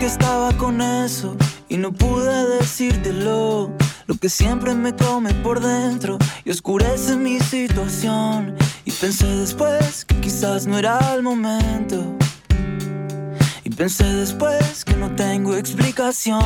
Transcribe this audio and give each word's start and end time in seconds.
que 0.00 0.06
estaba 0.06 0.50
con 0.56 0.80
eso 0.80 1.36
y 1.68 1.76
no 1.76 1.92
pude 1.92 2.58
decírtelo. 2.58 3.70
Lo 4.06 4.14
que 4.16 4.30
siempre 4.30 4.74
me 4.74 4.96
come 4.96 5.34
por 5.34 5.60
dentro 5.60 6.16
y 6.44 6.50
oscurece 6.50 7.16
mi 7.16 7.38
situación. 7.38 8.56
Y 8.86 8.92
pensé 8.92 9.26
después 9.26 10.06
que 10.06 10.18
quizás 10.20 10.66
no 10.66 10.78
era 10.78 10.98
el 11.14 11.22
momento. 11.22 12.16
Y 13.62 13.70
pensé 13.70 14.04
después 14.04 14.86
que 14.86 14.96
no 14.96 15.14
tengo 15.14 15.54
explicación. 15.54 16.40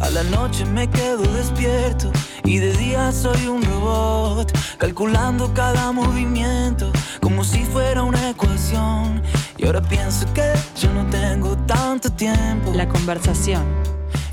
A 0.00 0.10
la 0.10 0.24
noche 0.24 0.66
me 0.66 0.90
quedo 0.90 1.22
despierto 1.34 2.10
y 2.44 2.58
de 2.58 2.72
día 2.76 3.12
soy 3.12 3.46
un 3.46 3.62
robot, 3.62 4.52
calculando 4.76 5.54
cada 5.54 5.92
movimiento 5.92 6.90
como 7.20 7.44
si 7.44 7.64
fuera 7.64 8.02
una 8.02 8.30
ecuación. 8.30 9.22
Y 9.56 9.66
ahora 9.66 9.80
pienso 9.82 10.26
que 10.34 10.52
yo 10.80 10.92
no 10.92 11.08
tengo 11.10 11.56
tanto 11.66 12.10
tiempo. 12.10 12.72
La 12.74 12.88
conversación. 12.88 13.62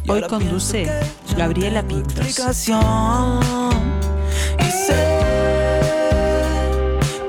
Hoy 0.07 0.23
conduce 0.23 0.91
Gabriela 1.37 1.83
Pintos. 1.83 2.17
explicación. 2.17 3.39
Y 4.59 4.63
sé 4.63 5.19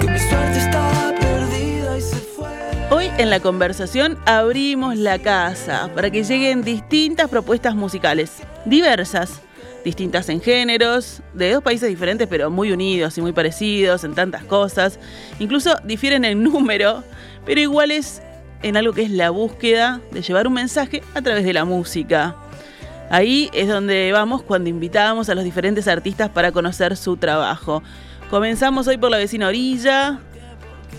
que 0.01 0.11
mi 0.11 0.19
suerte 0.19 0.59
está 0.59 1.15
perdida 1.21 1.99
y 1.99 2.01
se 2.01 2.17
fue. 2.17 2.49
Hoy 2.91 3.11
en 3.19 3.29
la 3.29 3.41
conversación 3.41 4.19
abrimos 4.25 4.97
la 4.97 5.19
casa 5.19 5.91
para 5.95 6.11
que 6.11 6.25
lleguen 6.25 6.63
distintas 6.63 7.29
propuestas 7.29 7.75
musicales, 7.75 8.39
diversas, 8.65 9.43
distintas 9.85 10.31
en 10.31 10.41
géneros, 10.41 11.21
de 11.35 11.53
dos 11.53 11.63
países 11.63 11.91
diferentes 11.91 12.27
pero 12.27 12.51
muy 12.51 12.73
unidos 12.73 13.19
y 13.19 13.21
muy 13.21 13.33
parecidos 13.33 14.03
en 14.05 14.15
tantas 14.15 14.45
cosas, 14.45 14.99
incluso 15.39 15.77
difieren 15.85 16.25
en 16.25 16.43
número, 16.43 17.05
pero 17.45 17.61
iguales 17.61 18.23
en 18.63 18.77
algo 18.77 18.93
que 18.93 19.03
es 19.03 19.11
la 19.11 19.31
búsqueda 19.31 20.01
de 20.11 20.23
llevar 20.23 20.47
un 20.47 20.55
mensaje 20.55 21.03
a 21.15 21.23
través 21.23 21.45
de 21.45 21.53
la 21.53 21.65
música. 21.65 22.37
Ahí 23.11 23.51
es 23.53 23.69
donde 23.69 24.11
vamos 24.13 24.43
cuando 24.43 24.71
invitamos 24.71 25.29
a 25.29 25.35
los 25.35 25.45
diferentes 25.45 25.89
artistas 25.89 26.31
para 26.31 26.53
conocer 26.53 26.97
su 26.97 27.17
trabajo. 27.17 27.83
Comenzamos 28.31 28.87
hoy 28.87 28.97
por 28.97 29.11
la 29.11 29.19
vecina 29.19 29.49
orilla 29.49 30.21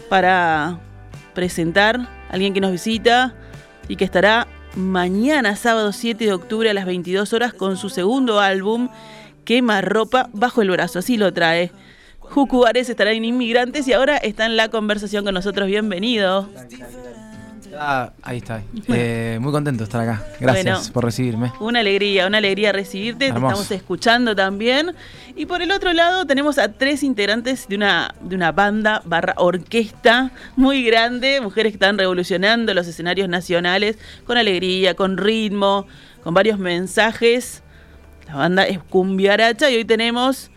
para 0.10 0.80
presentar 1.34 2.00
a 2.00 2.10
alguien 2.30 2.54
que 2.54 2.62
nos 2.62 2.72
visita 2.72 3.34
y 3.88 3.96
que 3.96 4.06
estará 4.06 4.48
mañana 4.76 5.56
sábado 5.56 5.92
7 5.92 6.26
de 6.26 6.34
octubre 6.34 6.70
a 6.70 6.74
las 6.74 6.86
22 6.86 7.34
horas 7.34 7.54
con 7.54 7.78
su 7.78 7.90
segundo 7.90 8.40
álbum 8.40 8.90
Quema 9.46 9.82
ropa 9.82 10.30
bajo 10.34 10.62
el 10.62 10.70
brazo, 10.70 11.00
así 11.00 11.18
lo 11.18 11.34
trae. 11.34 11.72
Jucu 12.34 12.66
Ares 12.66 12.90
estará 12.90 13.12
en 13.12 13.26
Inmigrantes 13.26 13.88
y 13.88 13.94
ahora 13.94 14.18
está 14.18 14.48
en 14.48 14.58
la 14.58 14.70
conversación 14.70 15.24
con 15.24 15.36
nosotros. 15.36 15.68
Bienvenido. 15.68 16.50
Ah, 17.78 18.12
ahí 18.24 18.38
está. 18.38 18.64
Eh, 18.88 19.38
muy 19.40 19.52
contento 19.52 19.84
de 19.84 19.84
estar 19.84 20.02
acá. 20.02 20.24
Gracias 20.40 20.80
Bueno. 20.80 20.94
por 20.94 21.06
recibirme. 21.06 21.52
Una 21.60 21.82
alegría, 21.82 22.26
una 22.26 22.40
alegría 22.40 22.72
recibirte. 22.72 23.20
Te 23.32 23.38
estamos 23.38 23.70
escuchando 23.70 24.36
también. 24.36 24.96
Y 25.36 25.46
por 25.46 25.62
el 25.62 25.72
otro 25.72 25.94
lado 25.94 26.26
tenemos 26.26 26.58
a 26.58 26.72
tres 26.74 27.04
integrantes 27.04 27.68
de 27.68 27.76
una, 27.76 28.16
de 28.22 28.36
una 28.36 28.52
banda 28.52 29.04
barra 29.06 29.36
orquesta 29.38 30.32
muy 30.56 30.84
grande, 30.84 31.40
mujeres 31.40 31.72
que 31.74 31.76
están 31.76 32.00
revolucionando 32.00 32.74
los 32.74 32.88
escenarios 32.88 33.30
nacionales 33.30 34.00
con 34.26 34.38
alegría, 34.38 34.96
con 34.96 35.18
ritmo, 35.18 35.86
con 36.24 36.34
varios 36.34 36.58
mensajes. 36.58 37.62
La 38.26 38.38
banda 38.38 38.66
es 38.66 38.80
Cumbiaracha 38.80 39.70
y 39.70 39.76
hoy 39.76 39.86
tenemos 39.86 40.50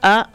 a 0.00 0.30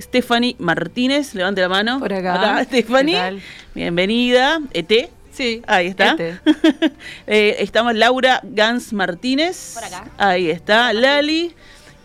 Stephanie 0.00 0.56
Martínez. 0.58 1.34
Levante 1.34 1.60
la 1.60 1.68
mano. 1.68 1.98
Por 1.98 2.12
acá. 2.12 2.64
Stephanie. 2.64 3.14
¿Qué 3.14 3.20
tal? 3.20 3.42
Bienvenida. 3.74 4.60
ET. 4.72 5.10
Sí. 5.32 5.62
Ahí 5.66 5.88
está. 5.88 6.10
Este. 6.10 6.40
Eh, 7.26 7.56
estamos 7.60 7.94
Laura 7.94 8.40
Gans 8.42 8.92
Martínez. 8.92 9.72
Por 9.74 9.84
acá. 9.84 10.04
Ahí 10.18 10.50
está. 10.50 10.92
Lali. 10.92 11.54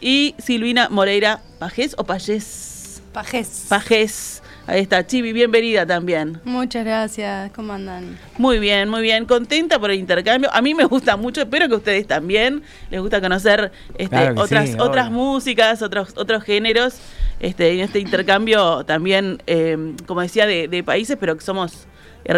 Y 0.02 0.36
Silvina 0.38 0.90
Moreira 0.90 1.42
Pajés 1.60 1.96
o 1.98 2.04
Pajés. 2.04 3.02
Pajés. 3.14 3.66
Pajés. 3.70 4.43
Ahí 4.66 4.80
está. 4.80 5.06
Chivi, 5.06 5.34
bienvenida 5.34 5.86
también. 5.86 6.40
Muchas 6.46 6.86
gracias. 6.86 7.52
¿Cómo 7.52 7.74
andan? 7.74 8.18
Muy 8.38 8.60
bien, 8.60 8.88
muy 8.88 9.02
bien. 9.02 9.26
Contenta 9.26 9.78
por 9.78 9.92
el 9.92 10.00
intercambio. 10.00 10.50
A 10.54 10.62
mí 10.62 10.74
me 10.74 10.86
gusta 10.86 11.18
mucho. 11.18 11.42
Espero 11.42 11.68
que 11.68 11.74
a 11.74 11.78
ustedes 11.78 12.08
también 12.08 12.64
les 12.90 13.02
gusta 13.02 13.20
conocer 13.20 13.74
este, 13.98 14.16
Claro 14.16 14.42
otras, 14.42 14.70
sí, 14.70 14.76
otras 14.80 15.08
obvio. 15.08 15.18
músicas, 15.18 15.82
otros, 15.82 16.14
otros 16.16 16.44
géneros. 16.44 16.96
Este, 17.42 17.74
en 17.74 17.82
este 17.82 18.00
intercambio 18.00 18.86
también, 18.86 19.42
eh, 19.48 19.96
como 20.08 20.22
decía, 20.22 20.46
de, 20.48 20.70
de 20.70 20.82
países, 20.82 21.18
pero 21.20 21.36
que 21.36 21.44
somos, 21.44 21.86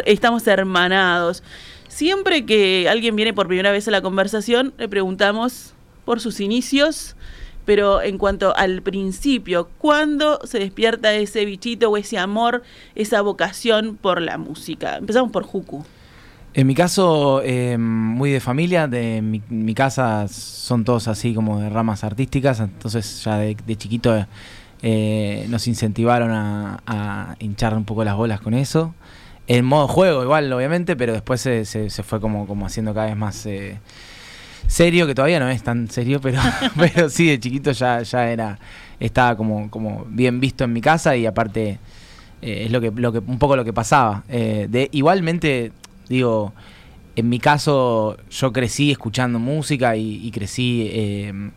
estamos 0.06 0.47
hermanados. 0.47 1.44
Siempre 1.90 2.44
que 2.47 2.88
alguien 2.90 3.16
viene 3.16 3.34
por 3.34 3.46
primera 3.47 3.72
vez 3.72 3.88
a 3.88 3.92
la 3.92 4.02
conversación, 4.02 4.74
le 4.80 4.90
preguntamos 4.90 5.75
por 6.06 6.19
sus 6.19 6.40
inicios, 6.40 7.16
pero 7.66 8.02
en 8.02 8.18
cuanto 8.18 8.56
al 8.56 8.81
principio, 8.81 9.70
¿cuándo 9.78 10.40
se 10.44 10.59
despierta 10.59 11.14
ese 11.14 11.46
bichito 11.46 11.90
o 11.90 11.98
ese 11.98 12.18
amor, 12.18 12.64
esa 12.96 13.22
vocación 13.22 13.98
por 13.98 14.22
la 14.22 14.38
música? 14.38 14.98
Empezamos 14.98 15.31
por 15.31 15.44
Juku. 15.44 15.84
En 16.54 16.68
mi 16.68 16.74
caso, 16.74 17.42
eh, 17.44 17.78
muy 17.78 18.31
de 18.31 18.40
familia, 18.40 18.88
de 18.88 19.22
mi, 19.22 19.74
casa 19.74 20.25
son 20.30 20.86
todos 20.86 21.09
así 21.09 21.34
como 21.34 21.59
de 21.59 21.70
ramas 21.70 22.06
artísticas, 22.06 22.62
entonces 22.62 23.22
ya 23.25 23.38
de, 23.38 23.58
chiquito 23.75 24.25
eh, 24.81 25.46
nos 25.50 25.68
incentivaron 25.68 26.31
a, 26.31 27.36
hinchar 27.40 27.75
un 27.75 27.84
poco 27.84 28.06
las 28.06 28.16
bolas 28.16 28.40
con 28.40 28.54
eso. 28.54 28.96
En 29.48 29.66
modo 29.66 29.90
juego 29.90 30.24
igual, 30.24 30.52
obviamente, 30.54 30.96
pero 30.96 31.12
después 31.12 31.42
se 31.42 32.04
fue 32.04 32.22
como, 32.22 32.48
como 32.48 32.66
haciendo 32.66 32.94
cada 32.94 33.08
vez 33.08 33.18
más 33.18 33.46
eh, 33.46 33.80
serio, 34.68 35.08
que 35.08 35.16
todavía 35.16 35.40
no 35.40 35.50
es 35.50 35.64
tan 35.64 35.90
serio, 35.90 36.20
pero, 36.22 36.40
pero 36.78 37.09
sí, 37.09 37.28
de 37.28 37.40
chiquito 37.40 37.72
ya, 37.72 38.02
ya 38.02 38.30
era, 38.30 38.59
estaba 39.00 39.36
como, 39.36 39.70
como 39.70 40.06
bien 40.09 40.40
visto 40.40 40.64
en 40.64 40.74
mi 40.74 40.81
casa 40.81 41.16
y 41.16 41.26
aparte 41.26 41.80
eh, 42.42 42.64
es 42.66 42.72
lo 42.72 42.81
que, 42.81 42.92
lo 42.92 43.12
que, 43.12 43.20
un 43.20 43.40
poco 43.40 43.56
lo 43.56 43.66
que 43.66 43.74
pasaba. 43.74 44.24
Eh, 44.30 44.68
de, 44.70 44.90
igualmente, 44.92 45.72
digo, 46.09 46.54
en 47.16 47.30
mi 47.30 47.40
caso 47.40 48.18
yo 48.30 48.52
crecí 48.52 48.92
escuchando 48.92 49.40
música 49.40 49.96
y, 49.96 50.25
y 50.25 50.31
crecí 50.31 50.88
eh, 50.92 51.52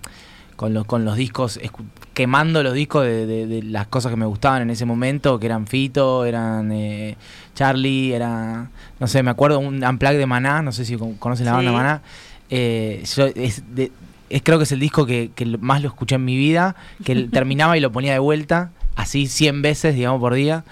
con, 0.56 0.72
los, 0.74 0.84
con 0.86 1.04
los 1.04 1.16
discos, 1.16 1.58
quemando 2.14 2.62
los 2.62 2.74
discos 2.74 3.04
de, 3.04 3.26
de- 3.26 3.46
de 3.46 3.62
las 3.62 3.86
cosas 3.86 4.10
que 4.10 4.16
me 4.16 4.26
gustaban 4.26 4.62
en 4.62 4.70
ese 4.70 4.84
momento, 4.84 5.38
que 5.38 5.46
eran 5.46 5.66
Fito, 5.68 6.24
eran 6.24 6.70
eh, 6.72 7.16
Charlie, 7.54 8.12
era, 8.12 8.68
no 8.98 9.06
sé, 9.06 9.22
me 9.22 9.30
acuerdo 9.30 9.58
un 9.60 9.84
Unplugged 9.84 10.18
de 10.18 10.26
Maná, 10.26 10.62
no 10.62 10.72
sé 10.72 10.84
si 10.84 10.96
con- 10.96 11.14
conocen 11.14 11.46
la 11.46 11.52
banda. 11.52 11.72
Maná. 11.72 12.02
Eh, 12.50 13.02
yo 13.16 13.26
es 13.26 13.62
de- 13.74 13.92
es, 14.30 14.42
creo 14.42 14.58
que 14.58 14.64
es 14.64 14.72
el 14.72 14.80
disco 14.80 15.06
que, 15.06 15.30
que 15.34 15.44
más 15.58 15.82
lo 15.82 15.88
escuché 15.88 16.16
en 16.16 16.24
mi 16.24 16.36
vida, 16.36 16.76
que 17.04 17.14
terminaba 17.32 17.76
y 17.76 17.80
lo 17.80 17.90
ponía 17.92 18.12
de 18.12 18.18
vuelta, 18.18 18.70
así 18.96 19.26
100 19.26 19.62
veces, 19.62 19.94
digamos, 19.94 20.20
por 20.20 20.34
día. 20.34 20.64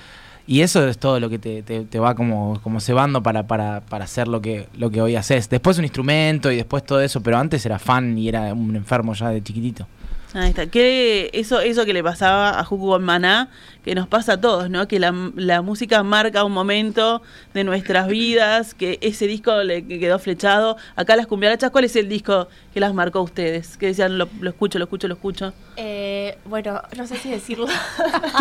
Y 0.49 0.61
eso 0.61 0.87
es 0.87 0.99
todo 0.99 1.19
lo 1.19 1.29
que 1.29 1.39
te, 1.41 1.63
te- 1.65 1.85
te 1.85 1.99
va 1.99 2.15
como, 2.15 2.61
como 2.63 2.79
cebando 2.81 3.21
para, 3.23 3.49
para, 3.49 3.81
para 3.81 4.05
hacer 4.05 4.29
lo 4.29 4.41
que, 4.41 4.69
lo 4.79 4.91
que 4.91 5.01
hoy 5.03 5.17
haces. 5.17 5.49
Después 5.51 5.77
un 5.79 5.85
instrumento 5.85 6.53
y 6.53 6.57
después 6.57 6.85
todo 6.85 7.01
eso, 7.01 7.21
pero 7.21 7.37
antes 7.39 7.67
era 7.67 7.79
fan 7.81 8.17
y 8.17 8.29
era 8.29 8.55
un 8.55 8.77
enfermo 8.77 9.13
ya 9.15 9.31
de 9.31 9.43
chiquitito. 9.43 9.89
Ahí 10.35 10.51
está. 10.51 10.67
Que 10.67 11.31
eso, 11.33 11.61
eso 11.61 11.85
que 11.85 11.93
le 11.93 12.03
pasaba 12.03 12.59
a 12.59 12.65
Juku 12.65 12.89
con 12.89 13.05
Maná, 13.05 13.49
que 13.85 13.95
nos 13.95 14.09
pasa 14.09 14.35
a 14.35 14.41
todos, 14.41 14.69
¿no? 14.69 14.87
Que 14.89 14.99
la, 14.99 15.15
la 15.35 15.63
música 15.63 16.03
marca 16.03 16.45
un 16.45 16.53
momento 16.53 17.23
de 17.55 17.65
nuestras 17.65 18.09
vidas, 18.09 18.75
que 18.75 18.99
ese 19.01 19.27
disco 19.27 19.63
le 19.63 19.87
que 19.87 19.99
quedó 19.99 20.19
flechado. 20.19 20.77
Acá 20.97 21.17
las 21.17 21.27
cumbiarachas, 21.27 21.71
¿cuál 21.71 21.85
es 21.85 21.97
el 21.97 22.09
disco 22.09 22.49
que 22.75 22.81
las 22.81 22.93
marcó 22.93 23.21
a 23.21 23.23
ustedes? 23.23 23.77
Que 23.77 23.87
decían, 23.87 24.19
lo, 24.19 24.29
lo 24.41 24.51
escucho, 24.51 24.79
lo 24.79 24.85
escucho, 24.85 25.09
lo 25.09 25.15
escucho. 25.15 25.55
Eh, 25.79 26.39
bueno, 26.47 26.81
no 26.97 27.07
sé 27.07 27.17
si 27.19 27.31
decirlo. 27.31 27.67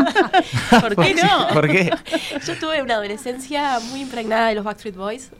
¿Por 0.81 0.95
qué 0.95 1.15
no? 1.15 1.47
¿Por 1.53 1.67
qué? 1.69 1.91
Yo 2.45 2.55
tuve 2.57 2.81
una 2.81 2.93
adolescencia 2.95 3.79
muy 3.91 4.01
impregnada 4.01 4.47
de 4.49 4.55
los 4.55 4.63
Backstreet 4.63 4.95
Boys. 4.95 5.31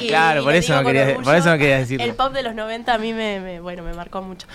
Y 0.00 0.08
claro, 0.08 0.42
por 0.44 0.54
eso, 0.54 0.72
no 0.74 0.78
con 0.82 0.86
quería, 0.92 1.02
orgullo. 1.10 1.24
por 1.24 1.34
eso 1.36 1.50
no 1.50 1.58
quería 1.58 1.78
decirlo. 1.78 2.04
El 2.04 2.14
pop 2.14 2.32
de 2.32 2.42
los 2.42 2.54
90 2.54 2.92
a 2.94 2.98
mí 2.98 3.12
me, 3.12 3.40
me- 3.40 3.60
bueno, 3.60 3.82
me 3.82 3.92
marcó 3.92 4.22
mucho. 4.22 4.46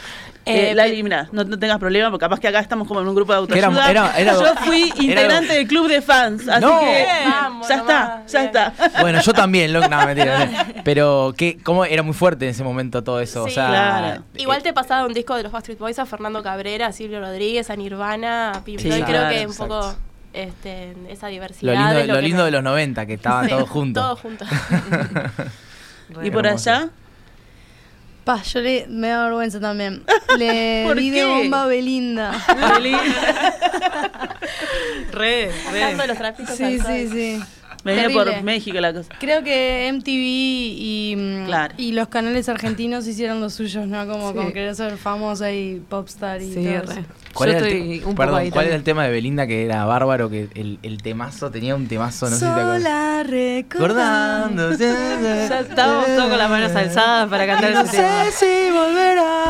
Eh, 0.46 0.72
Eh, 0.72 0.75
Lali, 0.75 1.02
mira, 1.04 1.28
no, 1.31 1.44
no 1.44 1.58
tengas 1.58 1.80
problema, 1.80 2.10
porque 2.12 2.24
capaz 2.25 2.40
que 2.40 2.48
acá 2.48 2.60
estamos 2.60 2.88
como 2.88 3.01
en 3.01 3.08
un 3.08 3.16
grupo 3.16 3.34
de 3.34 3.58
era- 3.58 3.68
autoayuda. 3.68 3.92
era- 3.92 4.18
era- 4.19 4.34
Yo 4.34 4.56
fui 4.63 4.90
era- 4.96 5.04
integrante 5.04 5.54
del 5.54 5.68
club 5.68 5.88
de 5.88 6.01
fans, 6.01 6.48
así 6.48 6.62
No. 6.66 6.80
que 6.80 7.06
Vamos, 7.30 7.68
ya 7.68 7.75
está, 7.75 8.00
nomás, 8.10 8.31
ya 8.31 8.40
bien. 8.42 8.51
está. 8.56 8.74
Bueno, 9.01 9.22
yo 9.22 9.34
también, 9.34 9.74
lo, 9.74 9.88
no, 9.88 10.06
mentira. 10.06 10.46
no. 10.46 10.84
Pero 10.84 11.34
que, 11.38 11.58
cómo 11.63 11.86
era 11.86 12.04
muy 12.04 12.13
fuerte 12.13 12.46
en 12.46 12.51
ese 12.51 12.63
momento 12.63 13.04
todo 13.04 13.19
eso. 13.19 13.44
o 13.44 13.48
Sí, 13.48 13.54
sea, 13.56 13.68
claro. 13.68 14.24
Igual 14.36 14.62
te 14.63 14.74
pasaba 14.74 15.06
un 15.06 15.13
disco 15.13 15.36
de 15.36 15.44
los 15.45 15.51
Backstreet 15.53 15.80
Boys 15.80 16.00
a 16.00 16.06
Fernando 16.06 16.42
Cabrera, 16.44 16.88
a 16.88 16.92
Silvio 16.92 17.19
Rodríguez, 17.21 17.69
a 17.69 17.75
Nirvana, 17.75 18.51
a 18.51 18.63
Pink 18.63 18.80
Sí, 18.80 18.88
Floyd. 18.88 19.03
Creo 19.06 19.30
que 19.30 19.36
un 19.45 19.51
exacto. 19.51 19.68
poco 19.80 19.95
este, 20.33 20.94
esa 21.09 21.27
lo 21.27 21.31
diversidad. 21.31 21.74
lindo, 22.00 22.13
lo 22.13 22.21
lindo 22.21 22.38
me- 22.39 22.45
de 22.45 22.51
los 22.51 22.63
90, 22.63 23.06
que 23.06 23.13
estaban 23.13 23.45
Sí, 23.45 23.51
todos 23.51 23.69
juntos. 23.69 24.03
Todos 24.03 24.19
juntos. 24.19 24.47
¿Y 26.24 26.31
por 26.31 26.45
hermoso. 26.45 26.69
allá? 26.71 26.89
Pa, 28.24 28.42
yo 28.42 28.59
le, 28.59 28.88
me 28.89 29.09
da 29.09 29.24
vergüenza 29.25 29.59
también. 29.59 30.03
Le 30.38 30.83
¿Por 30.88 30.97
di 30.97 31.12
qué? 31.12 31.18
de 31.21 31.25
bomba 31.27 31.63
a 31.63 31.65
Belinda. 31.68 32.31
Lali. 32.59 32.95
re, 35.12 35.51
Sacando 35.63 36.07
los 36.07 36.18
trapitos 36.18 36.56
Sí, 36.56 36.80
sí, 36.80 37.07
sí. 37.09 37.44
Me 37.86 37.94
viene 37.94 38.08
Terrible. 38.10 38.34
por 38.34 38.44
México 38.44 38.80
la 38.82 38.92
cosa. 38.94 39.10
Creo 39.20 39.44
que 39.44 39.88
MTV 39.94 40.10
y, 40.12 41.16
mm, 41.18 41.46
Claro. 41.46 41.74
y 41.78 41.92
los 41.94 42.08
canales 42.10 42.50
argentinos 42.50 43.08
hicieron 43.08 43.40
los 43.40 43.54
suyos, 43.54 43.88
¿no? 43.88 44.06
Como 44.08 44.32
Sí. 44.32 44.36
con 44.36 44.52
querer 44.52 44.76
ser 44.76 44.98
famosa 44.98 45.52
y 45.54 45.82
popstar 45.88 46.42
y 46.42 46.52
Sí, 46.54 46.66
todo 46.66 46.92
eso. 46.92 47.02
¿Cuál, 47.34 47.52
Yo 47.52 47.58
era, 47.58 47.68
estoy 47.68 48.02
un 48.06 48.16
perdón, 48.16 48.50
¿cuál 48.50 48.66
era 48.68 48.76
el 48.76 48.84
tema 48.84 49.04
de 49.04 49.12
Belinda 49.12 49.46
que 49.46 49.66
era 49.66 49.86
bárbaro? 49.86 50.30
Que 50.30 50.48
el, 50.56 50.80
el 50.84 51.02
temazo 51.04 51.52
tenía 51.52 51.76
un 51.76 51.88
temazo, 51.88 52.26
no 52.30 52.36
sé 52.36 52.40
si 52.40 52.46
te 52.46 52.60
acuerdas. 52.60 52.82
Sola. 52.82 53.24
Ya 54.80 55.60
estábamos 55.60 56.06
todos 56.08 56.30
con 56.30 56.38
las 56.38 56.50
manos 56.50 56.76
alzadas 56.76 57.30
para 57.30 57.46
cantar 57.46 57.74
No 57.74 57.82
ese 57.82 57.98
tema. 57.98 58.26
sé 58.32 58.32
si 58.32 58.72
volverá. 58.72 59.44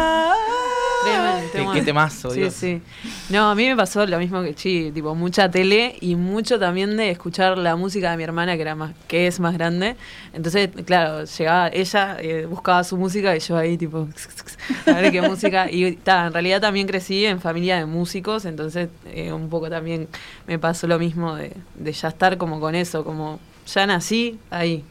Tremendo, 1.56 1.56
Qué- 1.56 1.62
tema. 1.62 1.74
qué 1.74 1.81
temazo, 1.81 2.30
Sí, 2.31 2.40
Dios. 2.42 2.54
sí. 2.54 2.81
No, 3.30 3.50
a 3.50 3.56
mí 3.56 3.68
me 3.68 3.75
pasó 3.75 4.06
lo 4.06 4.19
mismo 4.19 4.42
que 4.44 4.54
Chi, 4.54 4.92
tipo 4.92 5.16
mucha 5.16 5.50
tele 5.50 5.96
y 6.02 6.16
mucho 6.16 6.60
también 6.60 6.96
de 6.98 7.10
escuchar 7.12 7.57
la 7.57 7.75
música 7.75 8.12
de 8.12 8.18
mi 8.18 8.24
hermana 8.24 8.56
que 8.56 8.62
era 8.62 8.75
más 8.75 8.92
que 9.07 9.28
es 9.28 9.40
más 9.40 9.54
grande. 9.54 9.96
Entonces, 10.34 10.69
claro, 10.86 11.24
llegaba 11.25 11.69
ella, 11.69 12.18
eh, 12.19 12.46
buscaba 12.48 12.84
su 12.84 12.98
música 12.98 13.36
y 13.36 13.40
yo 13.40 13.57
ahí 13.57 13.78
tipo 13.78 14.07
a 14.86 14.92
ver 14.94 15.12
qué 15.12 15.22
música 15.22 15.69
y 15.72 15.94
ta, 15.94 16.28
en 16.28 16.34
realidad 16.34 16.62
también 16.62 16.88
crecí 16.88 17.25
en 17.25 17.40
familia 17.42 17.78
de 17.78 17.86
músicos, 17.86 18.46
entonces 18.46 18.90
eh, 19.08 19.31
un 19.34 19.50
poco 19.50 19.69
también 19.69 20.08
me 20.48 20.60
pasó 20.60 20.88
lo 20.88 21.00
mismo 21.00 21.36
de, 21.36 21.51
de 21.75 21.92
ya 21.94 22.10
estar 22.10 22.38
como 22.38 22.60
con 22.60 22.75
eso, 22.75 23.04
como 23.04 23.40
ya 23.68 23.88
nací 23.88 24.38
ahí, 24.51 24.84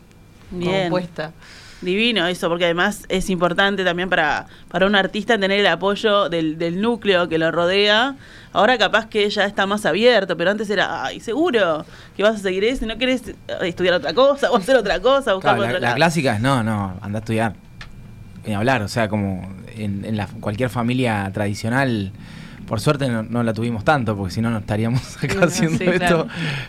Bien. 0.50 0.82
compuesta. 0.82 1.32
Divino 1.84 2.26
eso, 2.26 2.48
porque 2.48 2.64
además 2.64 3.04
es 3.08 3.30
importante 3.30 3.84
también 3.84 4.08
para, 4.08 4.46
para 4.68 4.86
un 4.86 4.94
artista 4.94 5.38
tener 5.38 5.60
el 5.60 5.66
apoyo 5.66 6.28
del, 6.28 6.58
del 6.58 6.80
núcleo 6.80 7.28
que 7.28 7.38
lo 7.38 7.50
rodea. 7.50 8.16
Ahora 8.52 8.78
capaz 8.78 9.06
que 9.06 9.28
ya 9.30 9.44
está 9.44 9.66
más 9.66 9.84
abierto, 9.84 10.36
pero 10.36 10.50
antes 10.50 10.70
era, 10.70 11.04
ay, 11.04 11.20
seguro 11.20 11.84
que 12.16 12.22
vas 12.22 12.36
a 12.36 12.38
seguir 12.38 12.64
eso, 12.64 12.86
no 12.86 12.96
querés 12.98 13.28
eh, 13.28 13.34
estudiar 13.62 13.94
otra 13.94 14.14
cosa 14.14 14.50
o 14.52 14.56
hacer 14.56 14.76
otra 14.76 15.00
cosa, 15.00 15.34
buscar 15.34 15.56
Claro, 15.56 15.78
la, 15.78 15.90
la 15.90 15.94
clásica 15.94 16.36
es 16.36 16.40
no, 16.40 16.62
no, 16.62 16.96
anda 17.00 17.18
a 17.18 17.20
estudiar. 17.20 17.54
Ni 18.46 18.54
hablar, 18.54 18.82
o 18.82 18.88
sea, 18.88 19.08
como 19.08 19.50
en, 19.74 20.04
en 20.04 20.16
la, 20.16 20.26
cualquier 20.26 20.68
familia 20.68 21.30
tradicional, 21.32 22.12
por 22.66 22.80
suerte 22.80 23.08
no, 23.08 23.22
no 23.22 23.42
la 23.42 23.52
tuvimos 23.52 23.84
tanto, 23.84 24.16
porque 24.16 24.32
si 24.34 24.40
no 24.40 24.50
no 24.50 24.58
estaríamos 24.58 25.16
acá 25.22 25.44
haciendo 25.44 25.78
sí, 25.78 25.84
esto. 25.84 25.98
claro. 25.98 26.26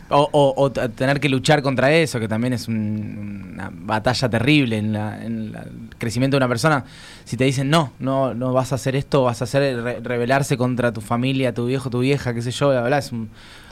O, 0.10 0.30
o- 0.32 0.54
o 0.64 0.72
tener 0.72 1.20
que 1.20 1.30
luchar 1.30 1.62
contra 1.62 1.92
eso, 1.92 2.20
que 2.20 2.28
también 2.28 2.54
es 2.54 2.68
un- 2.68 3.52
una 3.54 3.72
batalla 3.74 4.30
terrible 4.30 4.78
en, 4.78 4.94
la- 4.94 5.24
en 5.24 5.52
la- 5.52 5.62
el 5.64 5.90
crecimiento 5.98 6.36
de 6.36 6.40
una 6.40 6.48
persona. 6.48 6.84
Si 7.24 7.38
te 7.38 7.44
dicen, 7.46 7.70
no, 7.70 7.94
no, 8.00 8.34
no 8.34 8.54
vas 8.54 8.72
a 8.72 8.76
hacer 8.76 8.96
esto, 8.96 9.24
vas 9.24 9.42
a 9.42 9.46
hacer 9.46 9.82
re- 9.84 10.00
rebelarse 10.02 10.58
contra 10.58 10.92
tu 10.92 11.02
familia, 11.02 11.54
tu 11.54 11.66
viejo, 11.68 11.90
tu 11.90 12.00
vieja, 12.00 12.34
qué 12.34 12.42
sé 12.42 12.52
yo, 12.52 12.74
la 12.74 12.82
verdad 12.82 13.00
es 13.00 13.12
un, 13.12 13.30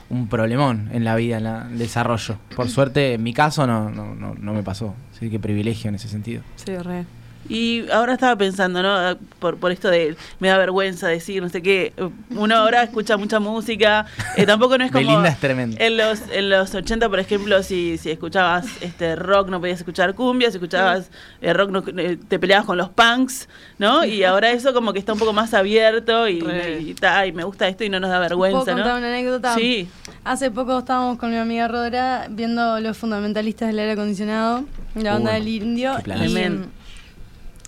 un 0.10 0.28
problemón 0.28 0.90
en 0.94 1.04
la 1.04 1.16
vida, 1.16 1.38
en 1.38 1.44
la- 1.44 1.68
el 1.72 1.78
desarrollo. 1.78 2.38
Por 2.56 2.70
suerte, 2.70 3.14
en 3.14 3.24
mi 3.24 3.34
caso 3.34 3.66
no, 3.68 3.90
no, 3.90 4.16
no, 4.16 4.36
no 4.40 4.54
me 4.54 4.64
pasó. 4.64 4.94
Así 5.16 5.30
que 5.30 5.40
privilegio 5.40 5.90
en 5.90 5.96
ese 5.96 6.08
sentido. 6.08 6.42
Sí, 6.56 6.76
re. 6.78 7.06
Y 7.50 7.90
ahora 7.92 8.14
estaba 8.14 8.36
pensando, 8.38 8.82
¿no? 8.82 9.18
Por, 9.40 9.58
por 9.58 9.72
esto 9.72 9.90
de 9.90 10.16
me 10.40 10.48
da 10.48 10.58
vergüenza 10.58 11.08
decir, 11.08 11.42
no 11.42 11.50
sé 11.50 11.62
qué. 11.62 11.94
Uno 12.32 12.56
ahora 12.56 12.84
escucha 12.84 13.18
mucha 13.18 13.40
música. 13.40 14.06
eh, 14.38 14.46
tampoco 14.46 14.78
no 14.78 14.86
es 14.86 14.92
como. 14.94 15.06
Belinda 15.06 15.30
es 15.30 15.40
tremenda. 15.40 15.78
En 15.84 15.98
los, 15.98 16.22
en 16.32 16.50
los 16.50 16.74
80, 16.74 17.10
por 17.10 17.20
ejemplo, 17.20 17.62
si, 17.64 17.98
si 17.98 18.12
escuchabas 18.12 18.66
este 18.82 19.16
rock 19.16 19.50
no 19.50 19.60
podías 19.60 19.80
escuchar 19.80 20.16
cumbia, 20.16 20.50
si 20.52 20.58
escuchabas 20.58 21.10
eh, 21.42 21.52
rock 21.54 21.70
no- 21.72 21.84
eh, 22.00 22.18
te 22.28 22.40
peleabas 22.40 22.66
con 22.66 22.78
los 22.78 22.90
punks, 22.90 23.50
¿no? 23.78 24.06
Y 24.06 24.24
ahora 24.24 24.52
eso 24.52 24.74
como 24.74 24.94
que 24.94 25.00
está 25.00 25.14
un 25.14 25.20
poco 25.20 25.34
más 25.34 25.54
abierto 25.54 26.28
y, 26.30 26.40
y, 26.80 26.94
ta, 26.94 27.26
y 27.28 27.34
me 27.34 27.44
gusta 27.44 27.68
esto 27.68 27.84
y 27.84 27.90
no 27.90 28.00
nos 28.00 28.10
da 28.10 28.20
vergüenza, 28.20 28.62
¿Puedo 28.64 28.78
¿no? 28.78 28.84
contar 28.84 28.98
una 29.00 29.08
anécdota? 29.10 29.54
Sí. 29.56 29.90
Hace 30.24 30.50
poco 30.52 30.80
estábamos 30.80 31.18
con 31.18 31.30
mi 31.32 31.38
amiga 31.38 31.68
Rodra 31.68 32.28
viendo 32.30 32.80
Los 32.80 32.98
Fundamentalistas 32.98 33.68
del 33.68 33.80
Aire 33.80 33.92
Acondicionado, 33.92 34.64
la 34.96 35.14
banda 35.14 35.32
Uh, 35.32 35.34
del 35.34 35.48
Indio, 35.50 35.96
y. 36.00 36.04
Tremendo. 36.04 36.68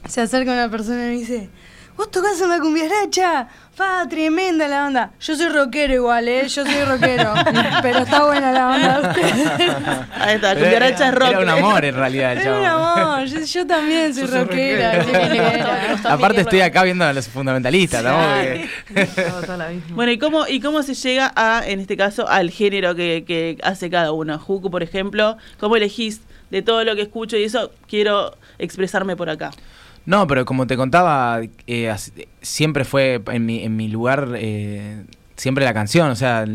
Se 0.08 0.22
acerca 0.22 0.52
una 0.54 0.70
persona 0.70 1.06
y 1.08 1.10
me 1.16 1.20
dice, 1.20 1.50
¿vos 1.98 2.12
tocás 2.12 2.40
en 2.42 2.50
la 2.50 2.60
cumbiaracha? 2.60 3.48
Fa, 3.74 4.08
tremenda 4.08 4.70
la 4.70 4.84
banda. 4.84 5.12
Yo 5.20 5.36
soy 5.36 5.50
rockero 5.50 5.94
igual, 5.94 6.30
¿eh? 6.30 6.48
Yo 6.48 6.66
soy 6.66 6.84
rockero, 6.86 7.34
pero 7.82 8.00
está 8.00 8.24
buena 8.24 8.54
la 8.54 8.66
banda. 8.68 9.14
Ahí 10.22 10.36
está, 10.36 10.52
Era- 10.54 10.62
cumbaracha 10.62 11.12
rock. 11.12 11.30
Era 11.32 11.40
un 11.42 11.50
amor 11.50 11.84
en 11.84 11.96
realidad 11.96 12.32
el 12.34 12.38
Es 12.38 12.46
un 12.48 12.64
amor, 12.66 13.26
yo, 13.26 13.40
yo 13.42 13.68
también 13.68 14.16
soy 14.16 14.28
rockera. 14.28 16.00
Aparte 16.06 16.42
estoy 16.42 16.62
acá 16.62 16.84
viendo 16.84 17.04
a 17.04 17.12
los 17.12 17.28
fundamentalistas, 17.28 18.02
¿no? 18.02 18.18
Bueno, 19.90 20.12
¿y 20.14 20.18
cómo, 20.18 20.48
¿y 20.48 20.62
cómo 20.62 20.84
se 20.84 20.94
llega 20.94 21.34
a, 21.36 21.64
en 21.66 21.82
este 21.82 21.98
caso, 21.98 22.30
al 22.30 22.52
género 22.52 22.96
que, 22.96 23.26
que 23.28 23.58
hace 23.62 23.90
cada 23.90 24.14
uno? 24.14 24.40
Juku, 24.40 24.72
por 24.72 24.84
ejemplo, 24.84 25.38
¿cómo 25.60 25.76
elegís 25.76 26.22
de 26.50 26.62
todo 26.62 26.84
lo 26.86 26.96
que 26.96 27.02
escucho 27.02 27.36
y 27.36 27.44
eso 27.44 27.72
quiero 27.90 28.38
expresarme 28.58 29.18
por 29.18 29.30
acá? 29.30 29.52
No, 30.06 30.28
pero 30.28 30.46
como 30.46 30.68
te 30.68 30.78
contaba, 30.78 31.42
eh, 31.68 31.96
siempre 32.42 32.86
fue 32.86 33.22
en 33.28 33.46
mi, 33.46 33.64
en 33.64 33.76
mi 33.76 33.88
lugar, 33.88 34.34
eh, 34.36 35.04
siempre 35.36 35.66
la 35.66 35.74
canción. 35.74 36.10
O 36.12 36.16
sea, 36.16 36.46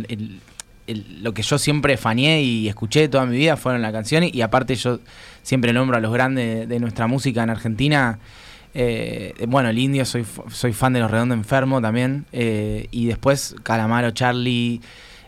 lo 1.21 1.35
que 1.35 1.43
yo 1.43 1.59
siempre 1.59 1.97
faneé 1.97 2.43
y 2.43 2.69
escuché 2.69 3.09
toda 3.09 3.27
mi 3.27 3.37
vida 3.37 3.57
fueron 3.57 3.83
la 3.83 3.93
canción. 3.93 4.25
Y, 4.25 4.41
aparte 4.43 4.75
yo 4.77 5.01
siempre 5.43 5.73
nombro 5.73 5.97
a 5.97 6.01
los 6.01 6.13
grandes 6.13 6.69
de, 6.69 6.81
nuestra 6.81 7.07
música 7.07 7.43
en 7.43 7.51
Argentina. 7.51 8.19
Eh, 8.73 9.35
bueno, 9.49 9.69
el 9.69 9.79
indio, 9.79 10.05
soy, 10.05 10.25
soy 10.51 10.73
fan 10.73 10.93
de 10.93 11.01
Los 11.01 11.11
Redondos 11.11 11.37
Enfermo 11.37 11.81
también. 11.81 12.27
eh, 12.33 12.87
y 12.91 13.07
después 13.07 13.57
Calamaro, 13.63 14.13
Charlie, 14.13 14.81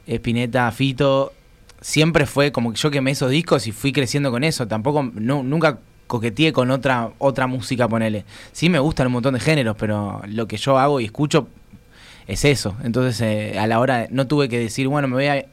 Spinetta, 0.06 0.70
Fito. 0.70 1.32
Siempre 1.80 2.26
fue 2.26 2.52
como 2.52 2.72
que 2.72 2.78
yo 2.78 2.92
quemé 2.92 3.10
esos 3.10 3.30
discos 3.30 3.66
y 3.66 3.72
fui 3.72 3.92
creciendo 3.92 4.30
con 4.30 4.44
eso. 4.44 4.68
Tampoco, 4.68 5.02
nunca 5.02 5.80
coqueteé 6.06 6.52
con 6.52 6.70
otra, 6.70 7.10
otra 7.18 7.46
música, 7.46 7.88
ponele. 7.88 8.24
Sí 8.52 8.68
me 8.68 8.78
gustan 8.78 9.06
un 9.08 9.14
montón 9.14 9.34
de 9.34 9.40
géneros, 9.40 9.76
pero 9.78 10.20
lo 10.26 10.46
que 10.46 10.56
yo 10.56 10.78
hago 10.78 11.00
y 11.00 11.06
escucho 11.06 11.48
es 12.26 12.44
eso. 12.44 12.76
Entonces, 12.84 13.20
eh, 13.20 13.58
a 13.58 13.66
la 13.66 13.80
hora, 13.80 14.06
no 14.10 14.26
tuve 14.26 14.48
que 14.48 14.58
decir, 14.58 14.88
bueno, 14.88 15.08
me 15.08 15.14
voy 15.14 15.26
a, 15.26 15.46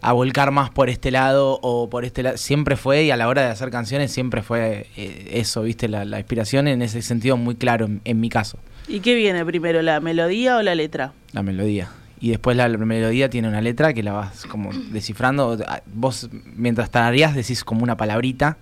a 0.00 0.12
volcar 0.12 0.50
más 0.50 0.70
por 0.70 0.88
este 0.88 1.10
lado 1.10 1.58
o 1.62 1.90
por 1.90 2.04
este 2.04 2.22
lado. 2.22 2.36
Siempre 2.36 2.76
fue, 2.76 3.04
y 3.04 3.10
a 3.10 3.16
la 3.16 3.28
hora 3.28 3.42
de 3.42 3.48
hacer 3.48 3.70
canciones, 3.70 4.12
siempre 4.12 4.42
fue 4.42 4.86
eh, 4.96 5.30
eso, 5.32 5.62
¿viste? 5.62 5.88
La, 5.88 6.04
la 6.04 6.18
inspiración 6.18 6.68
en 6.68 6.82
ese 6.82 7.02
sentido 7.02 7.36
muy 7.36 7.56
claro, 7.56 7.86
en, 7.86 8.00
en 8.04 8.20
mi 8.20 8.28
caso, 8.28 8.58
¿Y 8.88 9.00
qué 9.00 9.14
viene 9.16 9.44
primero, 9.44 9.82
la 9.82 9.98
melodía 10.00 10.56
o 10.56 10.62
la 10.62 10.74
letra? 10.74 11.12
la 11.32 11.42
melodía. 11.42 11.90
Y 12.20 12.30
después 12.30 12.56
la, 12.56 12.68
melodía 12.68 13.28
tiene 13.28 13.48
una 13.48 13.60
letra 13.60 13.92
que 13.92 14.02
la 14.02 14.12
vas 14.12 14.46
como 14.46 14.70
descifrando. 14.90 15.58
Vos, 15.86 16.30
mientras 16.54 16.90
tarareás, 16.90 17.34
decís 17.34 17.62
como 17.62 17.82
una 17.82 17.96
palabrita. 17.96 18.56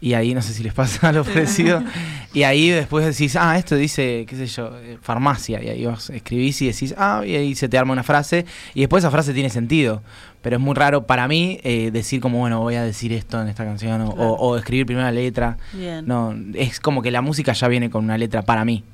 Y 0.00 0.14
ahí 0.14 0.34
no 0.34 0.42
sé 0.42 0.54
si 0.54 0.62
les 0.62 0.72
pasa 0.72 1.12
lo 1.12 1.24
parecido. 1.24 1.82
Y 2.32 2.44
ahí 2.44 2.68
después 2.70 3.04
decís, 3.04 3.34
ah, 3.34 3.58
esto 3.58 3.74
dice, 3.74 4.24
qué 4.28 4.36
sé 4.36 4.46
yo, 4.46 4.70
eh, 4.78 4.98
farmacia. 5.02 5.60
Y 5.64 5.68
ahí 5.68 5.84
vos 5.84 6.10
escribís 6.10 6.62
y 6.62 6.68
decís, 6.68 6.94
ah, 6.96 7.24
y 7.26 7.34
ahí 7.34 7.56
se 7.56 7.68
te 7.68 7.76
arma 7.76 7.92
una 7.92 8.04
frase. 8.04 8.46
Y 8.72 8.80
después 8.80 9.02
esa 9.02 9.10
frase 9.10 9.34
tiene 9.34 9.50
sentido. 9.50 10.00
Pero 10.40 10.54
es 10.54 10.62
muy 10.62 10.76
raro 10.76 11.08
para 11.08 11.26
mí 11.26 11.58
eh, 11.64 11.90
decir 11.92 12.20
como, 12.20 12.38
bueno, 12.38 12.60
voy 12.60 12.76
a 12.76 12.84
decir 12.84 13.12
esto 13.12 13.42
en 13.42 13.48
esta 13.48 13.64
canción. 13.64 14.14
O, 14.16 14.56
escribir 14.56 14.86
primero 14.86 15.04
la 15.04 15.12
letra. 15.12 15.58
Bien. 15.72 16.06
No, 16.06 16.32
es 16.54 16.78
como 16.78 17.02
que 17.02 17.10
la 17.10 17.20
música 17.20 17.52
ya 17.52 17.66
viene 17.66 17.90
con 17.90 18.04
una 18.04 18.16
letra 18.16 18.42
para 18.42 18.64
mí. 18.64 18.84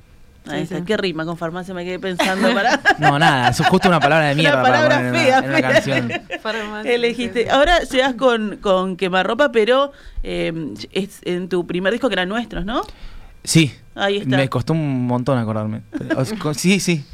Ahí 0.49 0.59
Sí, 0.59 0.63
está. 0.65 0.77
sí. 0.79 0.83
¿Qué 0.85 0.97
rima 0.97 1.25
con 1.25 1.37
farmacia? 1.37 1.75
Me 1.75 1.85
quedé 1.85 1.99
pensando 1.99 2.53
para... 2.55 2.81
No, 2.99 3.19
nada, 3.19 3.49
eso 3.51 3.63
es 3.63 3.69
justo 3.69 3.89
una 3.89 4.01
palabra 4.01 4.27
de 4.27 4.33
Una 4.35 4.43
mierda 4.43 4.63
para 4.63 4.75
palabra 4.77 5.01
en 5.01 5.07
una- 5.09 5.19
fea, 5.19 5.39
en 5.39 5.45
una 5.45 5.59
fea. 5.59 5.71
canción. 5.73 6.13
Elegiste. 6.87 7.51
Ahora 7.51 7.81
llegas 7.81 8.15
con, 8.15 8.57
con 8.59 8.97
quemarropa, 8.97 9.51
pero 9.53 9.93
eh, 10.23 10.53
es 10.93 11.21
en 11.25 11.49
tu 11.49 11.67
primer 11.67 11.93
disco 11.93 12.09
que 12.09 12.15
eran 12.15 12.29
nuestros, 12.29 12.65
¿no? 12.65 12.83
Sí. 13.45 13.73
Ahí 13.95 14.19
está. 14.19 14.37
Me 14.37 14.49
costó 14.49 14.73
un 14.73 15.07
montón 15.07 15.39
acordarme. 15.39 15.83
Sí, 16.55 16.81
sí. 16.81 17.05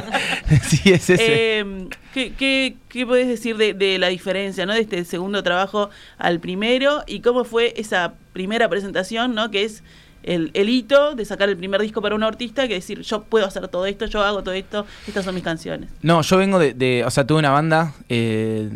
sí, 0.68 0.92
es 0.92 1.10
ese. 1.10 1.16
Eh, 1.60 1.88
¿qué, 2.12 2.32
qué, 2.34 2.76
qué 2.88 3.06
podés 3.06 3.26
decir 3.28 3.56
de, 3.56 3.72
de 3.72 3.98
la 3.98 4.08
diferencia, 4.08 4.66
¿no? 4.66 4.74
De 4.74 4.80
este 4.80 5.04
segundo 5.04 5.42
trabajo 5.42 5.90
al 6.18 6.40
primero 6.40 7.02
y 7.06 7.20
cómo 7.20 7.44
fue 7.44 7.72
esa 7.76 8.14
primera 8.32 8.68
presentación, 8.68 9.34
¿no? 9.34 9.50
Que 9.50 9.64
es 9.64 9.82
el, 10.26 10.50
el 10.54 10.68
hito 10.68 11.14
de 11.14 11.24
sacar 11.24 11.48
el 11.48 11.56
primer 11.56 11.80
disco 11.80 12.02
para 12.02 12.14
un 12.14 12.22
artista, 12.22 12.68
que 12.68 12.74
decir, 12.74 13.00
yo 13.00 13.22
puedo 13.24 13.46
hacer 13.46 13.66
todo 13.68 13.86
esto, 13.86 14.06
yo 14.06 14.22
hago 14.22 14.42
todo 14.42 14.54
esto, 14.54 14.84
estas 15.06 15.24
son 15.24 15.34
mis 15.34 15.44
canciones. 15.44 15.88
No, 16.02 16.20
yo 16.22 16.36
vengo 16.36 16.58
de, 16.58 16.74
de- 16.74 17.04
o 17.04 17.10
sea, 17.10 17.26
tuve 17.26 17.38
una 17.38 17.50
banda 17.50 17.94
eh, 18.08 18.70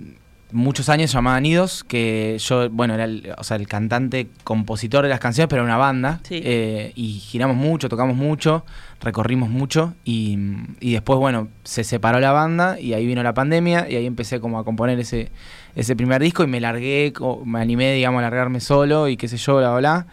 muchos 0.52 0.88
años 0.88 1.12
llamada 1.12 1.38
Nidos, 1.40 1.85
que 1.85 2.37
yo, 2.40 2.69
bueno, 2.71 2.95
era 2.95 3.04
el, 3.04 3.33
o 3.38 3.45
sea, 3.45 3.57
el 3.57 3.69
cantante, 3.69 4.28
compositor 4.42 5.04
de 5.04 5.09
las 5.09 5.21
canciones, 5.21 5.49
pero 5.49 5.62
era 5.62 5.66
una 5.73 5.76
banda. 5.76 6.21
Sí. 6.25 6.40
Eh, 6.42 6.92
y 6.97 7.12
giramos 7.21 7.57
mucho, 7.57 7.88
tocamos 7.88 8.16
mucho, 8.16 8.64
recorrimos 9.00 9.49
mucho 9.49 9.95
y, 10.04 10.37
y 10.80 10.92
después, 10.92 11.19
bueno, 11.21 11.49
se 11.62 11.85
separó 11.85 12.19
la 12.19 12.33
banda 12.33 12.80
y 12.80 12.95
ahí 12.95 13.07
vino 13.07 13.23
la 13.23 13.33
pandemia 13.33 13.88
y 13.88 13.95
ahí 13.97 14.07
empecé 14.07 14.40
como 14.40 14.59
a 14.59 14.64
componer 14.64 14.99
ese, 14.99 15.30
ese 15.76 15.95
primer 15.95 16.21
disco 16.21 16.42
y 16.42 16.49
me 16.49 16.61
largué, 16.61 17.12
me 17.45 17.61
animé, 17.61 17.95
digamos, 17.95 18.19
a 18.19 18.23
largarme 18.23 18.59
solo 18.61 19.07
y 19.09 19.16
qué 19.16 19.28
sé 19.28 19.37
yo, 19.37 19.59
bla, 19.59 19.71
bla. 19.71 19.78
bla. 19.78 20.07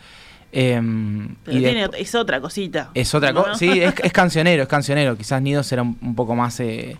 Em, 0.51 1.35
Pero 1.43 1.57
y 1.57 1.61
tiene, 1.61 1.89
es 1.97 2.15
otra 2.15 2.39
cosita. 2.41 2.89
es 2.93 3.13
otra 3.13 3.31
¿no? 3.31 3.43
cosa. 3.43 3.55
Sí, 3.55 3.69
es, 3.81 3.93
es 4.03 4.13
cancionero, 4.13 4.63
es 4.63 4.69
cancionero. 4.69 5.17
Quizás 5.17 5.41
Nidos 5.41 5.71
era 5.71 5.81
un, 5.81 5.97
un 6.01 6.15
poco 6.15 6.35
más. 6.35 6.59
eh, 6.59 6.97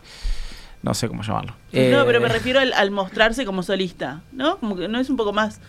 no 0.83 0.93
sé 0.93 1.07
cómo 1.07 1.23
llamarlo. 1.23 1.51
no, 1.73 1.79
Eh, 1.79 2.03
pero 2.05 2.21
me 2.21 2.27
refiero 2.29 2.59
al, 2.59 2.71
al 2.73 2.91
mostrarse 2.91 3.45
como 3.45 3.63
solista, 3.63 4.21
¿no? 4.31 4.57
Como 4.59 4.75
que 4.75 4.87
no 4.87 4.99
es 4.99 5.09
un 5.09 5.17
poco 5.17 5.33
más, 5.33 5.59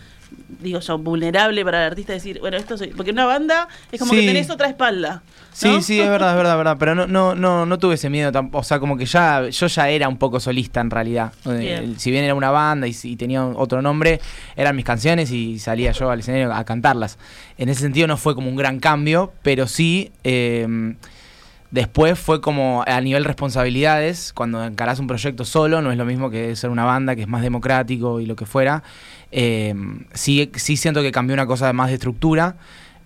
digo 0.61 0.79
yo, 0.79 0.97
vulnerable 0.97 1.63
para 1.63 1.85
el 1.85 1.91
artista 1.91 2.13
decir, 2.13 2.39
bueno, 2.39 2.57
esto 2.57 2.77
soy. 2.77 2.89
Porque 2.89 3.11
una 3.11 3.25
banda 3.25 3.67
es 3.91 3.99
como 3.99 4.13
Sí. 4.13 4.19
que 4.21 4.25
tenés 4.27 4.49
otra 4.49 4.67
espalda. 4.67 5.21
Sí, 5.53 5.67
¿no? 5.67 5.81
sí, 5.81 5.99
es 5.99 6.09
verdad, 6.09 6.31
es 6.31 6.35
verdad, 6.37 6.53
es 6.53 6.57
verdad. 6.57 6.77
Pero 6.79 6.95
no, 6.95 7.07
no, 7.07 7.35
no, 7.35 7.65
no 7.65 7.77
tuve 7.79 7.95
ese 7.95 8.09
miedo 8.09 8.31
tampoco. 8.31 8.59
O 8.59 8.63
sea, 8.63 8.79
como 8.79 8.97
que 8.97 9.05
ya, 9.05 9.47
yo 9.49 9.67
ya 9.67 9.89
era 9.89 10.07
un 10.07 10.17
poco 10.17 10.39
solista 10.39 10.81
en 10.81 10.89
realidad. 10.89 11.33
Eh, 11.45 11.57
Bien. 11.57 11.99
si 11.99 12.11
bien 12.11 12.23
era 12.23 12.35
una 12.35 12.51
banda 12.51 12.87
y, 12.87 12.93
tenía 13.15 13.45
otro 13.45 13.81
nombre, 13.81 14.19
eran 14.55 14.75
mis 14.75 14.85
canciones 14.85 15.31
y 15.31 15.59
salía 15.59 15.91
yo 15.91 16.09
al 16.11 16.19
escenario 16.19 16.53
a 16.53 16.63
cantarlas. 16.63 17.17
En 17.57 17.69
ese 17.69 17.81
sentido 17.81 18.07
no 18.07 18.17
fue 18.17 18.35
como 18.35 18.49
un 18.49 18.55
gran 18.55 18.79
cambio, 18.79 19.33
pero 19.43 19.67
sí. 19.67 20.11
eh, 20.23 20.95
Después 21.71 22.17
fue 22.17 22.41
como 22.41 22.83
a 22.87 22.99
nivel 22.99 23.25
responsabilidades, 23.25 24.33
cuando 24.33 24.63
encarás 24.63 24.99
un 24.99 25.05
proyecto 25.07 25.45
solo, 25.45 25.81
no 25.83 25.91
es 25.91 25.97
lo 25.97 26.05
mismo 26.05 26.29
que 26.31 26.55
ser 26.55 26.71
una 26.71 26.83
banda, 26.83 27.15
que 27.15 27.21
es 27.21 27.27
más 27.27 27.43
democrático 27.43 28.19
y 28.19 28.25
lo 28.25 28.35
que 28.35 28.45
fuera. 28.47 28.81
Eh, 29.31 29.75
sí, 30.13 30.49
sí 30.55 30.77
siento 30.77 31.01
que 31.03 31.11
cambió 31.11 31.35
una 31.35 31.45
cosa 31.45 31.71
más 31.73 31.89
de 31.89 31.93
estructura. 31.95 32.55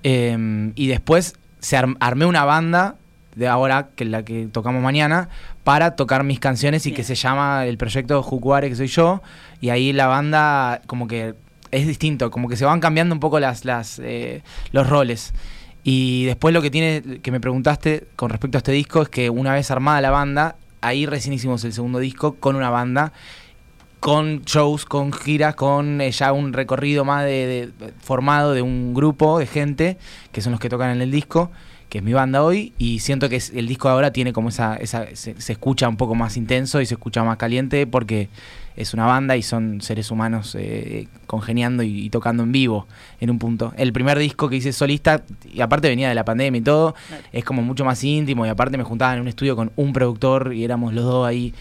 eh, 0.03 0.71
y 0.75 0.87
después 0.87 1.35
se 1.59 1.77
arm- 1.77 1.97
armé 1.99 2.25
una 2.25 2.43
banda 2.45 2.95
de 3.35 3.47
ahora, 3.47 3.87
que 3.95 4.03
es 4.03 4.09
la 4.09 4.23
que 4.23 4.47
tocamos 4.51 4.81
mañana, 4.83 5.29
para 5.63 5.95
tocar 5.95 6.23
mis 6.23 6.39
canciones 6.39 6.85
y 6.85 6.91
que 6.91 7.03
se 7.03 7.15
llama 7.15 7.65
el 7.65 7.77
proyecto 7.77 8.21
Jucuare, 8.21 8.69
que 8.69 8.75
soy 8.75 8.87
yo. 8.87 9.21
Y 9.59 9.69
ahí 9.69 9.91
la 9.93 10.07
banda 10.07 10.81
como 10.87 11.07
que 11.07 11.35
es 11.71 11.87
distinto, 11.87 12.29
como 12.31 12.47
que 12.47 12.55
se 12.57 12.65
van 12.65 12.79
cambiando 12.79 13.15
un 13.15 13.19
poco 13.19 13.39
las, 13.39 13.65
las, 13.65 13.99
eh, 14.03 14.43
los 14.71 14.87
roles. 14.87 15.33
Y 15.83 16.25
después 16.25 16.53
lo 16.53 16.61
que 16.61 16.71
tiene, 16.71 17.19
que 17.21 17.31
me 17.31 17.41
preguntaste 17.41 18.07
con 18.15 18.29
respecto 18.29 18.57
a 18.57 18.59
este 18.59 18.71
disco, 18.71 19.01
es 19.01 19.09
que 19.09 19.29
una 19.29 19.53
vez 19.53 19.69
armada 19.69 19.99
la 19.99 20.11
banda, 20.11 20.55
ahí 20.81 21.05
recién 21.05 21.33
hicimos 21.33 21.63
el 21.65 21.73
segundo 21.73 21.99
disco 21.99 22.35
con 22.35 22.55
una 22.55 22.69
banda, 22.69 23.11
con 23.99 24.41
shows, 24.43 24.85
con 24.85 25.11
giras, 25.11 25.55
con 25.55 26.01
eh, 26.01 26.11
ya 26.11 26.31
un 26.31 26.53
recorrido 26.53 27.05
más 27.05 27.25
de, 27.25 27.71
formado 28.01 28.53
de 28.53 28.61
un 28.61 28.93
grupo 28.93 29.39
de 29.39 29.45
gente, 29.45 29.97
que 30.31 30.41
son 30.41 30.51
los 30.51 30.59
que 30.59 30.69
tocan 30.69 30.89
en 30.91 31.01
el 31.01 31.11
disco, 31.11 31.51
que 31.89 31.97
es 31.99 32.03
mi 32.03 32.13
banda 32.13 32.43
hoy, 32.43 32.73
y 32.77 32.99
siento 32.99 33.29
que 33.29 33.41
el 33.53 33.67
disco 33.67 33.89
ahora 33.89 34.11
tiene 34.11 34.33
como 34.33 34.49
esa, 34.49 34.75
esa 34.77 35.05
se, 35.15 35.39
se 35.39 35.51
escucha 35.51 35.87
un 35.89 35.97
poco 35.97 36.15
más 36.15 36.37
intenso 36.37 36.81
y 36.81 36.85
se 36.85 36.95
escucha 36.95 37.23
más 37.23 37.37
caliente 37.37 37.87
porque 37.87 38.29
es 38.75 38.93
una 38.93 39.05
banda 39.05 39.37
y 39.37 39.43
son 39.43 39.81
seres 39.81 40.11
humanos 40.11 40.55
eh, 40.59 41.07
congeniando 41.27 41.83
y, 41.83 42.05
y 42.05 42.09
tocando 42.09 42.43
en 42.43 42.51
vivo 42.51 42.87
en 43.19 43.29
un 43.29 43.39
punto. 43.39 43.73
El 43.77 43.93
primer 43.93 44.17
disco 44.19 44.49
que 44.49 44.57
hice 44.57 44.73
solista, 44.73 45.23
y 45.51 45.61
aparte 45.61 45.87
venía 45.87 46.09
de 46.09 46.15
la 46.15 46.25
pandemia 46.25 46.59
y 46.59 46.63
todo, 46.63 46.95
es 47.31 47.43
como 47.43 47.61
mucho 47.61 47.85
más 47.85 48.03
íntimo 48.03 48.45
y 48.45 48.49
aparte 48.49 48.77
me 48.77 48.83
juntaba 48.83 49.13
en 49.13 49.21
un 49.21 49.27
estudio 49.27 49.55
con 49.55 49.71
un 49.75 49.93
productor 49.93 50.53
y 50.53 50.63
éramos 50.63 50.93
los 50.93 51.05
dos 51.05 51.27
ahí, 51.27 51.53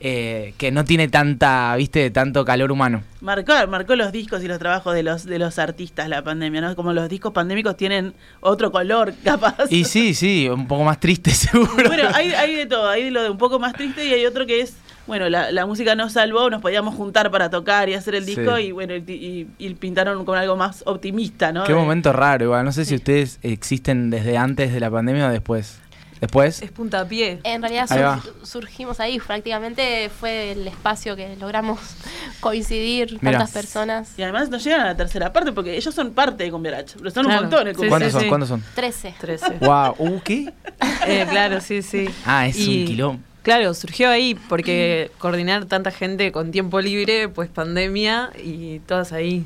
eh, 0.00 0.54
que 0.58 0.70
no 0.70 0.84
tiene 0.84 1.08
tanta, 1.08 1.74
viste, 1.76 2.10
tanto 2.10 2.44
calor 2.44 2.72
humano. 2.72 3.02
Marcó, 3.20 3.52
marcó 3.68 3.96
los 3.96 4.12
discos 4.12 4.42
y 4.44 4.48
los 4.48 4.58
trabajos 4.58 4.94
de 4.94 5.02
los, 5.02 5.24
de 5.24 5.38
los 5.38 5.58
artistas 5.58 6.08
la 6.08 6.22
pandemia, 6.22 6.60
¿no? 6.60 6.76
Como 6.76 6.92
los 6.92 7.08
discos 7.08 7.32
pandémicos 7.32 7.76
tienen 7.76 8.14
otro 8.40 8.70
color, 8.72 9.14
capaz. 9.24 9.70
Y 9.70 9.84
sí, 9.84 10.14
sí, 10.14 10.48
un 10.48 10.66
poco 10.66 10.84
más 10.84 11.00
triste 11.00 11.30
seguro. 11.34 11.88
Bueno, 11.88 12.08
hay, 12.14 12.32
hay 12.32 12.54
de 12.54 12.66
todo, 12.66 12.88
hay 12.88 13.04
de 13.04 13.10
lo 13.10 13.22
de 13.22 13.30
un 13.30 13.38
poco 13.38 13.58
más 13.58 13.72
triste 13.74 14.04
y 14.04 14.12
hay 14.12 14.26
otro 14.26 14.46
que 14.46 14.60
es, 14.60 14.74
bueno, 15.06 15.28
la, 15.28 15.52
la 15.52 15.66
música 15.66 15.94
nos 15.94 16.12
salvó, 16.12 16.48
nos 16.50 16.62
podíamos 16.62 16.94
juntar 16.94 17.30
para 17.30 17.50
tocar 17.50 17.88
y 17.88 17.94
hacer 17.94 18.14
el 18.14 18.24
disco 18.26 18.56
Sí. 18.56 18.62
y 18.64 18.72
bueno, 18.72 18.94
y, 18.94 19.02
y- 19.12 19.48
y 19.58 19.74
pintaron 19.74 20.24
con 20.24 20.38
algo 20.38 20.56
más 20.56 20.82
optimista, 20.86 21.52
¿no? 21.52 21.64
Qué 21.64 21.72
De- 21.72 21.78
momento 21.78 22.12
raro, 22.12 22.44
igual. 22.44 22.64
No 22.64 22.72
sé 22.72 22.84
si 22.84 22.94
ustedes 22.94 23.38
existen 23.42 24.10
desde 24.10 24.36
antes 24.38 24.72
de 24.72 24.80
la 24.80 24.90
pandemia 24.90 25.28
o 25.28 25.30
después. 25.30 25.80
¿Después? 26.20 26.62
Es 26.62 26.70
puntapié. 26.70 27.40
En 27.42 27.60
realidad 27.60 27.86
Ahí 27.90 28.30
surgimos 28.44 28.98
ahí, 28.98 29.18
prácticamente 29.18 30.08
fue 30.08 30.52
el 30.52 30.66
espacio 30.66 31.16
que 31.16 31.36
logramos 31.36 31.78
coincidir 32.40 33.18
tantas 33.20 33.50
personas. 33.50 34.12
Y 34.18 34.22
además 34.22 34.48
nos 34.48 34.64
llegan 34.64 34.80
a 34.80 34.84
la 34.86 34.96
tercera 34.96 35.32
parte 35.32 35.52
porque 35.52 35.76
ellos 35.76 35.94
son 35.94 36.12
parte 36.12 36.44
de 36.44 36.50
Cumbiaracha, 36.50 36.94
pero 36.98 37.10
son 37.10 37.24
Claro. 37.26 37.42
un 37.42 37.50
montón 37.50 37.68
el 37.68 37.76
Sí. 37.76 37.88
¿Cuántos 37.88 38.06
sí, 38.08 38.12
son? 38.12 38.20
sí. 38.22 38.28
¿Cuántos 38.28 38.48
son? 38.48 38.64
13. 38.74 39.14
13. 39.20 39.58
Wow, 39.60 40.20
¿qué? 40.24 40.52
Eh, 41.06 41.26
claro, 41.28 41.60
sí, 41.60 41.82
sí. 41.82 42.08
Ah, 42.24 42.46
es 42.46 42.56
Y- 42.58 42.80
un 42.82 42.86
quilombo. 42.86 43.22
Claro, 43.44 43.72
surgió 43.74 44.10
ahí 44.10 44.34
porque 44.48 45.10
coordinar 45.18 45.66
tanta 45.66 45.92
gente 45.92 46.32
con 46.32 46.50
tiempo 46.50 46.80
libre, 46.80 47.28
pues 47.28 47.48
pandemia 47.48 48.30
y 48.42 48.80
todas 48.80 49.12
ahí 49.12 49.44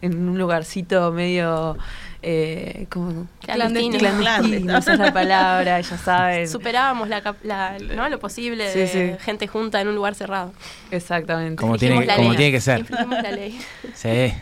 en 0.00 0.28
un 0.28 0.38
lugarcito 0.38 1.12
medio 1.12 1.76
eh, 2.22 2.86
como 2.90 3.26
Clandestino. 3.40 3.98
clandestino, 3.98 4.78
esa 4.78 4.92
es 4.92 4.98
la 4.98 5.12
palabra, 5.12 5.80
ya 5.80 5.98
saben. 6.04 6.48
Superábamos 6.48 7.08
la, 7.08 7.22
cap- 7.22 7.42
la- 7.42 7.76
¿no? 7.78 8.08
lo 8.08 8.18
posible 8.20 8.72
Sí, 8.72 8.78
de 8.80 8.86
sí. 9.18 9.24
gente 9.24 9.46
junta 9.48 9.80
en 9.80 9.88
un 9.88 9.94
lugar 9.96 10.14
cerrado. 10.14 10.52
Exactamente. 10.90 11.56
Como 11.56 11.76
tiene, 11.76 12.06
la 12.06 12.16
como 12.16 12.28
ley. 12.30 12.36
tiene 12.36 12.52
que 12.52 12.60
ser. 12.60 12.84
La 12.90 13.30
ley. 13.32 13.58
Sí. 13.94 14.32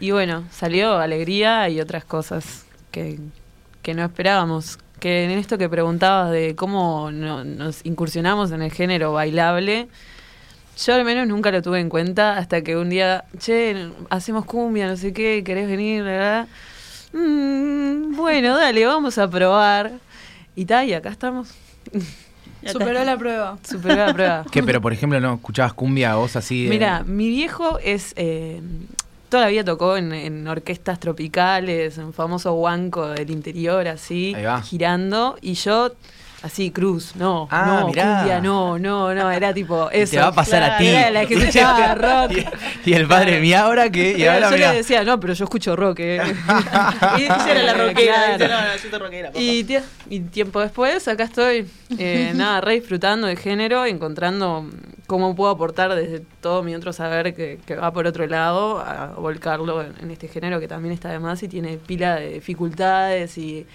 Y 0.00 0.10
bueno, 0.10 0.44
salió 0.50 0.98
alegría 0.98 1.68
y 1.70 1.80
otras 1.80 2.04
cosas 2.04 2.66
que, 2.90 3.18
que 3.82 3.94
no 3.94 4.04
esperábamos. 4.04 4.78
Que 5.04 5.24
en 5.24 5.32
esto 5.32 5.58
que 5.58 5.68
preguntabas 5.68 6.30
de 6.30 6.56
cómo 6.56 7.10
no- 7.12 7.44
nos 7.44 7.84
incursionamos 7.84 8.52
en 8.52 8.62
el 8.62 8.72
género 8.72 9.12
bailable, 9.12 9.86
yo 10.82 10.94
al 10.94 11.04
menos 11.04 11.28
nunca 11.28 11.50
lo 11.50 11.60
tuve 11.60 11.78
en 11.80 11.90
cuenta 11.90 12.38
hasta 12.38 12.62
que 12.62 12.74
un 12.78 12.88
día, 12.88 13.24
che, 13.38 13.90
hacemos 14.08 14.46
cumbia, 14.46 14.86
no 14.88 14.96
sé 14.96 15.12
qué, 15.12 15.42
querés 15.44 15.68
venir, 15.68 16.02
¿verdad? 16.04 16.48
Mm, 17.12 18.16
bueno, 18.16 18.56
dale, 18.56 18.86
vamos 18.86 19.18
a 19.18 19.28
probar. 19.28 19.92
Y 20.56 20.64
tal, 20.64 20.88
y 20.88 20.94
acá 20.94 21.10
estamos. 21.10 21.50
Superó 22.72 23.04
la 23.04 23.18
prueba. 23.18 23.58
Superó 23.62 23.96
la 23.96 24.12
prueba. 24.14 24.44
¿Qué? 24.50 24.62
Pero 24.62 24.80
por 24.80 24.94
ejemplo, 24.94 25.20
¿no 25.20 25.34
escuchabas 25.34 25.74
cumbia 25.74 26.14
vos 26.14 26.34
así? 26.34 26.64
de- 26.64 26.70
Mira, 26.70 27.02
mi 27.04 27.28
viejo 27.28 27.78
es. 27.80 28.14
Eh, 28.16 28.62
toda 29.34 29.46
la 29.46 29.50
vida 29.50 29.64
tocó 29.64 29.96
en, 29.96 30.12
en 30.12 30.46
orquestas 30.46 31.00
tropicales, 31.00 31.98
en 31.98 32.12
famoso 32.12 32.54
huanco 32.54 33.08
del 33.08 33.32
interior, 33.32 33.88
así, 33.88 34.32
girando. 34.62 35.36
Y 35.40 35.54
yo, 35.54 35.90
así, 36.44 36.70
cruz, 36.70 37.16
no, 37.16 37.48
Ah, 37.50 37.78
no, 37.80 37.86
mirá. 37.88 38.16
cumbia, 38.18 38.40
no, 38.40 38.78
no, 38.78 39.14
no, 39.14 39.30
era 39.30 39.52
tipo 39.54 39.88
Y 39.92 40.00
eso. 40.00 40.12
te 40.12 40.18
va 40.18 40.26
a 40.26 40.32
pasar 40.32 40.62
a 40.62 40.76
ti. 40.78 40.86
Era 40.86 41.10
la 41.10 41.26
que 41.26 41.34
escuchaba 41.34 41.94
rock. 42.28 42.32
Y, 42.84 42.90
y 42.90 42.92
el 42.94 43.08
padre, 43.08 43.44
¿y 43.44 43.52
ahora 43.54 43.90
qué? 43.90 44.10
Y 44.10 44.14
Pero 44.18 44.32
ahora 44.32 44.50
yo 44.50 44.56
mirá. 44.56 44.70
le 44.72 44.76
decía, 44.78 45.02
no, 45.04 45.18
pero 45.18 45.32
yo 45.32 45.44
escucho 45.44 45.74
rock. 45.74 46.00
eh". 46.00 46.20
Y 47.18 47.22
ella 47.22 47.46
era 47.50 47.62
la 47.62 47.74
rockera, 47.74 48.36
Claro. 48.36 48.54
no, 48.54 48.90
no, 48.92 48.98
rockera. 48.98 49.30
Y, 49.34 49.64
tie- 49.64 49.82
y 50.10 50.20
tiempo 50.20 50.60
después, 50.60 51.08
acá 51.08 51.24
estoy, 51.24 51.66
eh, 51.98 52.32
nada, 52.34 52.60
re 52.60 52.74
disfrutando 52.74 53.26
del 53.26 53.38
género, 53.38 53.86
encontrando 53.86 54.66
cómo 55.06 55.34
puedo 55.34 55.50
aportar 55.50 55.94
desde 55.94 56.20
todo 56.40 56.62
mi 56.62 56.74
otro 56.74 56.92
saber 56.92 57.34
que, 57.34 57.58
que 57.66 57.74
va 57.76 57.92
por 57.92 58.06
otro 58.06 58.26
lado, 58.26 58.78
a 58.80 59.14
volcarlo 59.18 59.82
en, 59.82 59.92
en 60.00 60.10
este 60.10 60.28
género 60.28 60.60
que 60.60 60.68
también 60.68 60.94
está 60.94 61.08
de 61.10 61.18
más 61.18 61.42
y 61.42 61.48
tiene 61.48 61.76
pila 61.76 62.16
de 62.16 62.30
dificultades 62.34 63.36
y, 63.38 63.66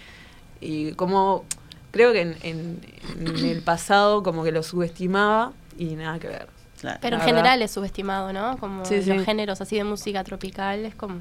y 0.60 0.94
como 0.94 1.46
creo 1.92 2.12
que 2.14 2.22
en, 2.22 2.36
en- 2.44 2.82
en 3.20 3.46
el 3.46 3.62
pasado 3.62 4.24
como 4.24 4.44
que 4.44 4.52
lo 4.52 4.64
subestimaba 4.64 5.52
y 5.78 5.96
nada 5.96 6.20
que 6.20 6.28
ver. 6.28 6.48
Claro. 6.82 7.00
Pero 7.02 7.18
en 7.18 7.22
general 7.24 7.62
es 7.62 7.72
subestimado, 7.72 8.32
¿no? 8.32 8.58
Como 8.58 8.86
Sí, 8.86 8.96
los 8.96 9.04
sí. 9.20 9.26
géneros 9.26 9.60
así 9.62 9.76
de 9.76 9.84
música 9.84 10.24
tropical, 10.24 10.86
es 10.86 10.96
como 10.96 11.20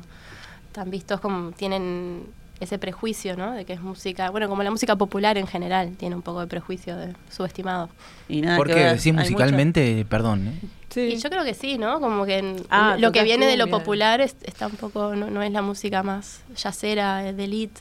tan 0.72 0.90
vistos 0.90 1.20
como 1.20 1.50
tienen 1.52 2.26
ese 2.60 2.78
prejuicio, 2.78 3.36
¿no? 3.36 3.52
De 3.52 3.64
que 3.64 3.72
es 3.72 3.80
música, 3.80 4.30
bueno, 4.30 4.48
como 4.48 4.62
la 4.62 4.70
música 4.70 4.94
popular 4.96 5.36
en 5.38 5.46
general 5.46 5.94
tiene 5.96 6.14
un 6.16 6.22
poco 6.22 6.40
de 6.40 6.46
prejuicio 6.48 6.96
de 6.96 7.14
subestimado. 7.30 7.88
Y 8.28 8.40
nada 8.42 8.56
Porque 8.56 8.74
decís 8.84 9.12
musicalmente, 9.14 10.04
perdón, 10.08 10.48
¿eh? 10.48 10.60
Sí. 10.90 11.00
Y 11.00 11.16
yo 11.18 11.28
creo 11.30 11.44
que 11.44 11.54
sí, 11.54 11.76
¿no? 11.78 12.00
Como 12.00 12.24
que 12.24 12.38
en- 12.38 12.64
Ah, 12.70 12.96
lo 12.98 13.12
que 13.12 13.22
viene 13.22 13.46
de 13.46 13.56
lo 13.56 13.66
popular 13.68 14.20
es- 14.20 14.36
está 14.42 14.66
un 14.68 14.76
poco, 14.76 15.14
no, 15.14 15.28
no 15.30 15.42
es 15.42 15.52
la 15.52 15.62
música 15.62 16.02
más 16.02 16.40
yacera, 16.56 17.18
de 17.32 17.44
elite. 17.44 17.80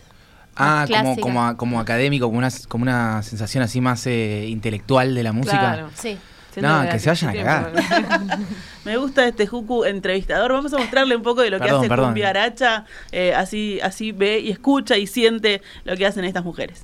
Ah, 0.58 0.86
como, 0.90 1.18
como, 1.18 1.58
como 1.58 1.80
académico, 1.80 2.26
como 2.28 2.38
una, 2.40 2.50
como 2.68 2.82
una 2.84 3.22
sensación 3.24 3.64
así 3.64 3.82
más 3.82 4.06
eh, 4.08 4.46
intelectual 4.48 5.14
de 5.16 5.24
la 5.24 5.32
música. 5.34 5.58
Claro. 5.60 5.90
Sí. 5.96 6.18
Siento 6.52 6.72
No, 6.84 6.90
que 6.90 6.98
se 7.00 7.10
vayan 7.10 7.30
a 7.30 7.34
tiempo- 7.34 8.38
Me 8.86 8.98
gusta 8.98 9.28
este 9.28 9.46
Juku 9.46 9.84
entrevistador. 9.86 10.54
Vamos 10.54 10.74
a 10.74 10.78
mostrarle 10.78 11.16
un 11.16 11.22
poco 11.22 11.42
de 11.42 11.50
lo 11.52 11.60
que 11.60 11.70
hace. 11.70 11.88
Cumbia 11.88 12.30
Aracha. 12.30 12.86
eh, 13.12 13.34
así, 13.36 13.80
así 13.84 14.12
ve 14.12 14.40
y 14.40 14.50
escucha 14.50 14.98
y 14.98 15.06
siente 15.08 15.62
lo 15.84 15.96
que 15.98 16.06
hacen 16.06 16.24
estas 16.26 16.44
mujeres. 16.44 16.82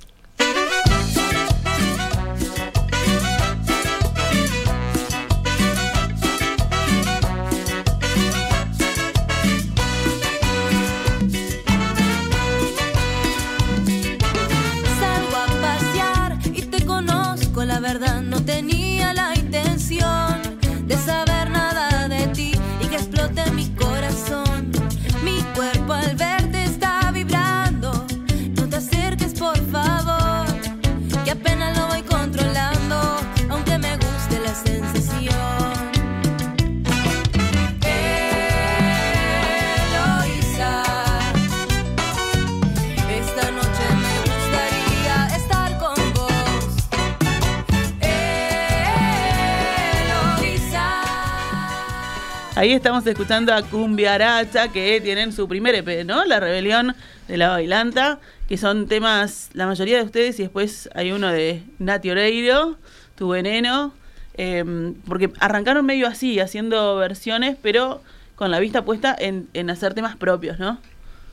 Ahí 52.64 52.72
estamos 52.72 53.06
escuchando 53.06 53.52
a 53.52 53.60
Cumbiaracha, 53.62 54.68
que 54.68 54.98
tienen 55.02 55.32
su 55.34 55.46
primer 55.46 55.74
EP, 55.74 56.02
¿no? 56.06 56.24
La 56.24 56.40
rebelión 56.40 56.96
de 57.28 57.36
la 57.36 57.50
bailanta, 57.50 58.20
que 58.48 58.56
son 58.56 58.88
temas, 58.88 59.50
la 59.52 59.66
mayoría 59.66 59.98
de 59.98 60.04
ustedes, 60.04 60.40
y 60.40 60.44
después 60.44 60.88
hay 60.94 61.12
uno 61.12 61.28
de 61.30 61.62
Nati 61.78 62.10
Oreiro, 62.10 62.78
Tu 63.16 63.28
Veneno, 63.28 63.92
eh, 64.38 64.64
porque 65.06 65.30
arrancaron 65.40 65.84
medio 65.84 66.08
así, 66.08 66.40
haciendo 66.40 66.96
versiones, 66.96 67.58
pero 67.60 68.00
con 68.34 68.50
la 68.50 68.60
vista 68.60 68.82
puesta 68.82 69.14
en, 69.18 69.46
en 69.52 69.68
hacer 69.68 69.92
temas 69.92 70.16
propios, 70.16 70.58
¿no? 70.58 70.78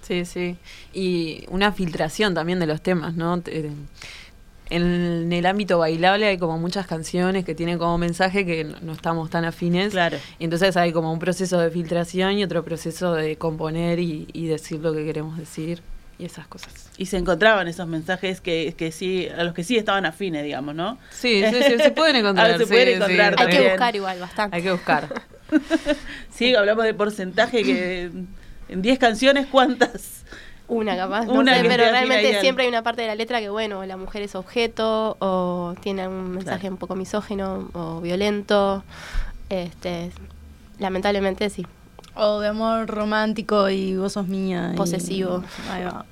Sí, 0.01 0.25
sí. 0.25 0.57
Y 0.93 1.45
una 1.47 1.71
filtración 1.71 2.33
también 2.33 2.59
de 2.59 2.67
los 2.67 2.81
temas, 2.81 3.15
¿no? 3.15 3.39
Te- 3.39 3.71
En 4.72 5.32
el 5.34 5.46
ámbito 5.46 5.78
bailable 5.80 6.25
hay 6.28 6.38
como 6.38 6.58
muchas 6.58 6.88
canciones 6.88 7.44
que 7.46 7.54
tienen 7.54 7.78
como 7.78 7.98
mensaje 7.98 8.46
que 8.46 8.63
no- 8.63 8.94
estamos 8.94 9.30
tan 9.30 9.46
afines. 9.46 9.92
Claro. 9.92 10.18
Y 10.40 10.46
entonces 10.46 10.78
hay 10.78 10.92
como 10.94 11.12
un 11.12 11.20
proceso 11.20 11.60
de 11.60 11.70
filtración 11.70 12.38
y 12.38 12.44
otro 12.44 12.63
proceso 12.63 13.13
de 13.13 13.36
componer 13.36 14.00
y, 14.00 14.28
y 14.34 14.48
decir 14.48 14.80
lo 14.80 14.94
que 14.94 15.04
queremos 15.06 15.38
decir 15.38 15.82
y 16.18 16.25
esas 16.25 16.48
cosas. 16.48 16.90
Y 16.98 17.08
se 17.08 17.18
encontraban 17.18 17.68
esos 17.68 17.88
mensajes 17.88 18.42
que, 18.42 18.74
que 18.78 18.92
sí, 18.92 19.28
a 19.28 19.44
los 19.44 19.54
que 19.54 19.63
sí 19.63 19.75
estaban 19.78 20.06
afines, 20.06 20.44
digamos, 20.44 20.74
¿no? 20.75 20.98
Sí, 21.10 21.44
sí, 21.50 21.63
sí, 21.68 21.78
se 21.78 21.92
pueden 21.96 22.16
encontrar. 22.18 22.51
Ah, 22.51 22.58
se 22.58 22.66
sí, 22.66 22.70
pueden 22.72 22.88
sí. 22.88 22.94
encontrar 22.94 23.30
Hay 23.32 23.36
también. 23.38 23.62
que 23.63 23.70
buscar 23.70 23.96
igual 23.96 24.20
bastante. 24.20 24.56
Hay 24.56 24.63
que 24.63 24.72
buscar. 24.72 25.08
Sí, 26.34 26.56
hablamos 26.56 26.86
de 26.86 26.94
porcentaje 26.94 27.63
que 27.63 28.10
en 28.70 28.82
10 28.82 29.00
canciones, 29.00 29.48
¿cuántas? 29.51 30.24
Una 30.74 30.96
capaz, 30.96 31.25
no 31.25 31.34
Una 31.34 31.56
sé, 31.58 31.63
que 31.63 31.68
pero 31.68 31.84
realmente 31.84 32.40
siempre 32.40 32.63
hay 32.63 32.70
una 32.70 32.82
parte 32.82 33.01
de 33.01 33.08
la 33.10 33.16
letra 33.16 33.42
que, 33.42 33.50
bueno, 33.50 33.84
la 33.86 33.98
mujer 33.98 34.22
es 34.22 34.36
objeto 34.36 35.18
o 35.20 35.75
tiene 35.82 36.08
un 36.08 36.32
mensaje 36.32 36.62
Claro. 36.62 36.75
un 36.75 36.78
poco 36.78 36.96
misógino 36.96 37.70
o 37.74 38.00
violento. 38.00 38.82
Este, 39.50 40.12
lamentablemente 40.80 41.50
sí. 41.50 41.68
O 42.16 42.40
de 42.40 42.48
amor 42.48 42.88
romántico 42.88 43.70
y 43.70 43.98
vos 43.98 44.13
sos 44.13 44.28
mía. 44.28 44.72
y- 44.74 44.78
Posesivo. 44.78 45.44
Ahí 45.70 45.84
va. 45.84 46.06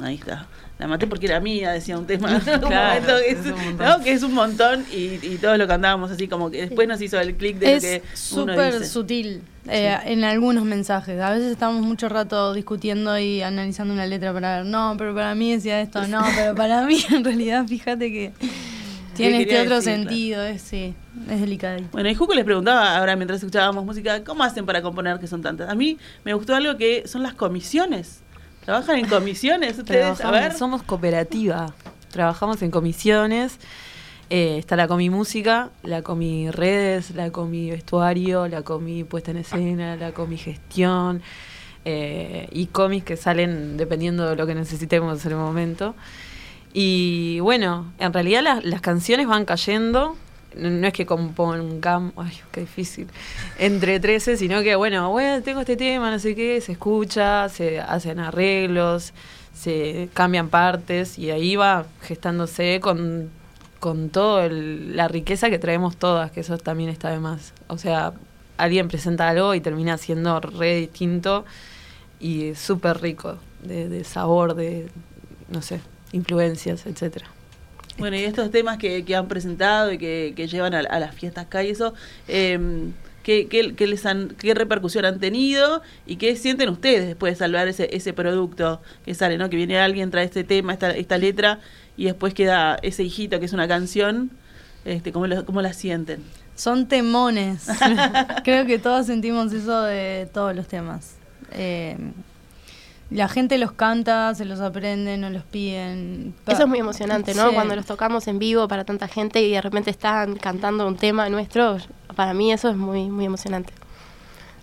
Ahí 0.00 0.16
está. 0.16 0.46
La 0.78 0.86
maté 0.86 1.06
porque 1.06 1.26
era 1.26 1.40
mía, 1.40 1.72
decía 1.72 1.98
un 1.98 2.06
tema. 2.06 2.28
Un 2.36 2.40
Claro, 2.40 3.18
que, 3.18 3.30
es, 3.30 3.38
es 3.38 3.46
un 3.46 3.64
montón. 3.64 3.86
¿no? 3.86 4.04
que 4.04 4.12
es 4.12 4.22
un 4.22 4.34
montón 4.34 4.86
y, 4.92 5.26
y 5.26 5.38
todos 5.40 5.56
lo 5.56 5.66
cantábamos 5.66 6.10
así 6.10 6.28
como 6.28 6.50
que 6.50 6.62
después 6.62 6.86
nos 6.86 7.00
hizo 7.00 7.18
el 7.18 7.34
clic 7.36 7.56
de 7.58 7.74
lo 7.76 7.80
que 7.80 7.96
Es 7.96 8.18
súper 8.18 8.84
sutil 8.84 9.42
eh, 9.68 9.96
en 10.04 10.24
algunos 10.24 10.64
mensajes. 10.64 11.20
A 11.20 11.30
veces 11.30 11.50
estamos 11.50 11.82
mucho 11.82 12.08
rato 12.08 12.52
discutiendo 12.52 13.18
y 13.18 13.40
analizando 13.42 13.94
una 13.94 14.06
letra 14.06 14.32
para 14.34 14.58
ver, 14.58 14.66
no, 14.66 14.94
pero 14.98 15.14
para 15.14 15.34
mí 15.34 15.52
decía 15.52 15.80
esto, 15.80 16.06
no, 16.06 16.22
pero 16.36 16.54
para 16.54 16.82
mí 16.82 17.02
en 17.10 17.24
realidad 17.24 17.66
fíjate 17.66 18.12
que 18.12 18.32
tiene 19.14 19.42
este 19.42 19.62
otro 19.62 19.76
decir, 19.76 19.92
sentido, 19.94 20.42
es, 20.42 20.60
sí, 20.60 20.94
es 21.30 21.40
delicadito. 21.40 21.88
Bueno, 21.92 22.10
y 22.10 22.14
Juco 22.14 22.34
les 22.34 22.44
preguntaba 22.44 22.98
ahora 22.98 23.16
mientras 23.16 23.38
escuchábamos 23.38 23.84
música, 23.86 24.22
¿cómo 24.22 24.44
hacen 24.44 24.66
para 24.66 24.82
componer 24.82 25.18
que 25.18 25.26
son 25.26 25.40
tantas? 25.40 25.70
A 25.70 25.74
mí 25.74 25.96
me 26.22 26.34
gustó 26.34 26.54
algo 26.54 26.76
que 26.76 27.08
son 27.08 27.22
las 27.22 27.32
comisiones. 27.32 28.20
¿Trabajan 28.66 28.98
en 28.98 29.06
comisiones 29.06 29.78
ustedes? 29.78 30.20
A 30.20 30.30
ver. 30.32 30.52
Somos 30.52 30.82
cooperativa. 30.82 31.72
Trabajamos 32.10 32.60
en 32.62 32.72
comisiones. 32.72 33.60
Eh, 34.28 34.58
está 34.58 34.74
la 34.74 34.88
comi 34.88 35.08
música, 35.08 35.70
la 35.84 36.02
comi 36.02 36.50
redes, 36.50 37.12
la 37.12 37.30
comi 37.30 37.70
vestuario, 37.70 38.48
la 38.48 38.62
comi 38.62 39.04
puesta 39.04 39.30
en 39.30 39.36
escena, 39.36 39.94
la 39.94 40.10
comi 40.10 40.36
gestión 40.36 41.22
eh, 41.84 42.48
y 42.50 42.66
comis 42.66 43.04
que 43.04 43.16
salen 43.16 43.76
dependiendo 43.76 44.28
de 44.28 44.34
lo 44.34 44.48
que 44.48 44.56
necesitemos 44.56 45.24
en 45.24 45.30
el 45.30 45.38
momento. 45.38 45.94
Y 46.72 47.38
bueno, 47.38 47.92
en 48.00 48.12
realidad 48.12 48.42
las, 48.42 48.64
las 48.64 48.80
canciones 48.80 49.28
van 49.28 49.44
cayendo. 49.44 50.16
No 50.56 50.86
es 50.86 50.92
que 50.92 51.04
compongamos, 51.06 52.12
ay, 52.16 52.32
qué 52.50 52.60
difícil, 52.60 53.08
entre 53.58 54.00
13, 54.00 54.36
sino 54.36 54.62
que, 54.62 54.74
bueno, 54.74 55.10
bueno, 55.10 55.42
tengo 55.42 55.60
este 55.60 55.76
tema, 55.76 56.10
no 56.10 56.18
sé 56.18 56.34
qué, 56.34 56.60
se 56.60 56.72
escucha, 56.72 57.48
se 57.48 57.80
hacen 57.80 58.18
arreglos, 58.18 59.12
se 59.54 60.08
cambian 60.14 60.48
partes 60.48 61.18
y 61.18 61.30
ahí 61.30 61.56
va 61.56 61.86
gestándose 62.02 62.80
con, 62.80 63.30
con 63.80 64.10
toda 64.10 64.48
la 64.48 65.08
riqueza 65.08 65.50
que 65.50 65.58
traemos 65.58 65.96
todas, 65.96 66.30
que 66.30 66.40
eso 66.40 66.58
también 66.58 66.90
está 66.90 67.10
de 67.10 67.20
más. 67.20 67.52
O 67.68 67.78
sea, 67.78 68.12
alguien 68.56 68.88
presenta 68.88 69.28
algo 69.28 69.54
y 69.54 69.60
termina 69.60 69.98
siendo 69.98 70.40
re 70.40 70.76
distinto 70.76 71.44
y 72.20 72.54
súper 72.54 73.00
rico 73.00 73.36
de, 73.62 73.88
de 73.88 74.04
sabor, 74.04 74.54
de, 74.54 74.88
no 75.48 75.62
sé, 75.62 75.80
influencias, 76.12 76.86
etcétera. 76.86 77.35
Bueno, 77.98 78.16
y 78.16 78.24
estos 78.24 78.50
temas 78.50 78.76
que, 78.78 79.04
que 79.04 79.16
han 79.16 79.26
presentado 79.28 79.92
y 79.92 79.98
que, 79.98 80.34
que 80.36 80.46
llevan 80.48 80.74
a, 80.74 80.82
las 80.98 81.14
fiestas 81.14 81.46
acá 81.46 81.62
y 81.64 81.70
eso, 81.70 81.94
eh, 82.28 82.58
¿qué, 83.22 83.46
qué- 83.48 83.74
qué 83.74 83.86
les 83.86 84.04
han, 84.04 84.28
¿qué 84.38 84.52
repercusión 84.54 85.04
han 85.06 85.18
tenido 85.18 85.80
y 86.06 86.16
qué 86.16 86.36
sienten 86.36 86.68
ustedes 86.68 87.06
después 87.06 87.32
de 87.32 87.36
salvar 87.38 87.68
ese, 87.68 87.88
ese 87.96 88.12
producto 88.12 88.82
que 89.04 89.14
sale, 89.14 89.38
¿no? 89.38 89.48
Que 89.48 89.56
viene 89.56 89.78
alguien, 89.78 90.10
trae 90.10 90.24
este 90.26 90.44
tema, 90.44 90.74
esta, 90.74 90.90
esta 90.90 91.16
letra 91.16 91.60
y 91.96 92.04
después 92.04 92.34
queda 92.34 92.76
ese 92.82 93.02
hijito 93.02 93.40
que 93.40 93.46
es 93.46 93.52
una 93.54 93.66
canción, 93.66 94.30
este, 94.84 95.10
¿cómo, 95.10 95.26
lo- 95.26 95.46
cómo 95.46 95.62
la 95.62 95.72
sienten? 95.72 96.22
Son 96.54 96.88
temones. 96.88 97.66
Creo 98.44 98.66
que 98.66 98.78
todos 98.78 99.06
sentimos 99.06 99.52
eso 99.52 99.82
de 99.82 100.28
todos 100.32 100.54
los 100.54 100.66
temas. 100.68 101.16
Eh, 101.52 101.96
la 103.10 103.28
gente 103.28 103.56
los 103.58 103.72
canta, 103.72 104.34
se 104.34 104.44
los 104.44 104.60
aprende, 104.60 105.16
nos 105.16 105.32
los 105.32 105.44
piden. 105.44 106.34
Eso 106.46 106.62
es 106.62 106.68
muy 106.68 106.80
emocionante, 106.80 107.34
¿no? 107.34 107.48
Sí. 107.50 107.54
Cuando 107.54 107.76
los 107.76 107.86
tocamos 107.86 108.26
en 108.26 108.38
vivo 108.38 108.66
para 108.66 108.84
tanta 108.84 109.06
gente 109.06 109.40
y 109.42 109.52
de 109.52 109.60
repente 109.60 109.90
están 109.90 110.36
cantando 110.36 110.86
un 110.86 110.96
tema 110.96 111.28
nuestro, 111.28 111.78
para 112.16 112.34
mí 112.34 112.52
eso 112.52 112.68
es 112.68 112.76
muy, 112.76 113.08
muy 113.08 113.24
emocionante. 113.24 113.72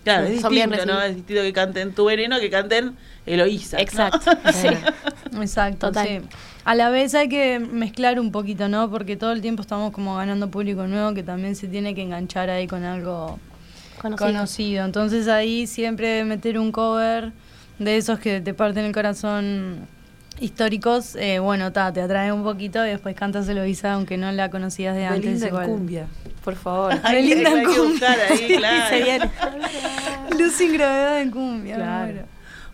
Claro, 0.04 0.26
es 0.26 0.42
son 0.42 0.50
bien 0.50 0.68
distinto, 0.68 0.94
¿no? 0.94 1.00
Es 1.00 1.16
distinto 1.16 1.42
que 1.42 1.52
canten 1.54 1.94
Tu 1.94 2.04
Veneno 2.04 2.38
que 2.38 2.50
canten 2.50 2.94
Eloísa. 3.24 3.78
¿no? 3.78 3.82
Exacto. 3.82 4.30
sí. 4.52 4.68
Exacto, 5.40 5.86
Total. 5.86 6.06
sí. 6.06 6.20
A 6.66 6.74
la 6.74 6.90
vez 6.90 7.14
hay 7.14 7.30
que 7.30 7.58
mezclar 7.58 8.20
un 8.20 8.30
poquito, 8.30 8.68
¿no? 8.68 8.90
Porque 8.90 9.16
todo 9.16 9.32
el 9.32 9.40
tiempo 9.40 9.62
estamos 9.62 9.92
como 9.92 10.16
ganando 10.16 10.50
público 10.50 10.86
nuevo 10.86 11.14
que 11.14 11.22
también 11.22 11.56
se 11.56 11.68
tiene 11.68 11.94
que 11.94 12.02
enganchar 12.02 12.50
ahí 12.50 12.66
con 12.66 12.84
algo 12.84 13.38
Conocido. 14.00 14.26
conocido. 14.26 14.84
Entonces 14.84 15.28
ahí 15.28 15.66
siempre 15.66 16.24
meter 16.24 16.58
un 16.58 16.70
cover 16.70 17.32
de 17.78 17.96
esos 17.96 18.18
que 18.18 18.40
te 18.40 18.54
parten 18.54 18.84
el 18.84 18.92
corazón 18.92 19.80
históricos, 20.40 21.14
eh, 21.16 21.38
bueno, 21.38 21.72
ta, 21.72 21.92
te 21.92 22.00
atrae 22.02 22.32
un 22.32 22.42
poquito 22.42 22.84
y 22.84 22.88
después 22.90 23.14
cantas 23.14 23.48
Eloisa 23.48 23.92
aunque 23.94 24.16
no 24.16 24.30
la 24.32 24.50
conocías 24.50 24.94
de 24.96 25.06
antes. 25.06 25.22
Belinda 25.22 25.46
en 25.46 25.52
igual. 25.52 25.66
cumbia, 25.66 26.06
por 26.44 26.56
favor. 26.56 27.00
Belinda 27.10 27.50
en 27.52 27.64
cumbia. 27.64 28.16
ahí, 28.30 28.54
claro. 28.56 29.30
Luz 30.38 30.52
sin 30.54 30.72
gravedad 30.72 31.20
en 31.20 31.30
cumbia. 31.30 31.76
Claro. 31.76 32.22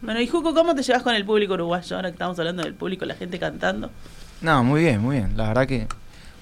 Bueno, 0.02 0.20
y 0.20 0.26
Juco, 0.26 0.54
¿cómo 0.54 0.74
te 0.74 0.82
llevas 0.82 1.02
con 1.02 1.14
el 1.14 1.24
público 1.26 1.52
uruguayo? 1.54 1.96
Ahora 1.96 2.08
que 2.08 2.14
estamos 2.14 2.38
hablando 2.38 2.62
del 2.62 2.72
público, 2.74 3.04
la 3.04 3.14
gente 3.14 3.38
cantando. 3.38 3.90
No, 4.40 4.64
muy 4.64 4.80
bien, 4.80 5.00
muy 5.02 5.16
bien. 5.16 5.36
La 5.36 5.48
verdad 5.48 5.66
que 5.66 5.86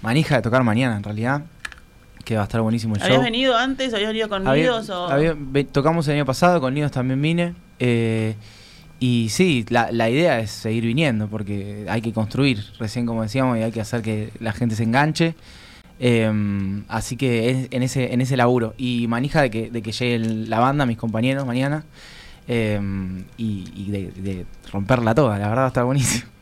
manija 0.02 0.36
de 0.36 0.42
tocar 0.42 0.62
mañana 0.62 0.96
en 0.96 1.02
realidad. 1.02 1.42
Que 2.24 2.36
va 2.36 2.42
a 2.42 2.44
estar 2.44 2.60
buenísimo 2.60 2.94
el 2.94 3.02
¿Habías 3.02 3.16
show. 3.16 3.24
venido 3.24 3.56
antes? 3.56 3.92
¿Habías 3.94 4.08
venido 4.10 4.28
con 4.28 4.46
Había- 4.46 4.62
Nidos? 4.64 4.90
O... 4.90 5.08
había- 5.08 5.34
ve- 5.36 5.64
tocamos 5.64 6.06
el 6.08 6.14
año 6.14 6.26
pasado, 6.26 6.60
con 6.60 6.74
Nidos 6.74 6.92
también 6.92 7.20
vine. 7.20 7.54
Eh, 7.78 8.34
y 9.00 9.28
sí, 9.30 9.64
la, 9.68 9.92
la 9.92 10.10
idea 10.10 10.40
es 10.40 10.50
seguir 10.50 10.84
viniendo, 10.84 11.28
porque 11.28 11.86
hay 11.88 12.00
que 12.02 12.12
construir, 12.12 12.64
recién 12.78 13.06
como 13.06 13.22
decíamos, 13.22 13.56
y 13.58 13.62
hay 13.62 13.70
que 13.72 13.80
hacer 13.80 14.02
que 14.02 14.30
la 14.40 14.52
gente 14.52 14.74
se 14.74 14.82
enganche. 14.84 15.34
Eh, 16.00 16.30
así 16.88 17.16
que 17.16 17.50
es 17.50 17.68
en 17.70 17.82
ese, 17.82 18.12
en 18.12 18.20
ese 18.20 18.36
laburo. 18.36 18.74
Y 18.76 19.06
manija 19.08 19.40
de 19.42 19.50
que, 19.50 19.70
de 19.70 19.82
que 19.82 19.92
llegue 19.92 20.18
la 20.18 20.58
banda, 20.60 20.86
mis 20.86 20.96
compañeros, 20.98 21.46
mañana. 21.46 21.84
eh, 22.48 22.80
y 23.36 23.64
y 23.76 23.90
de, 23.90 24.10
de 24.12 24.46
romperla 24.72 25.14
toda, 25.14 25.38
la 25.38 25.48
verdad 25.48 25.66
estar 25.68 25.84
buenísimo. 25.84 26.26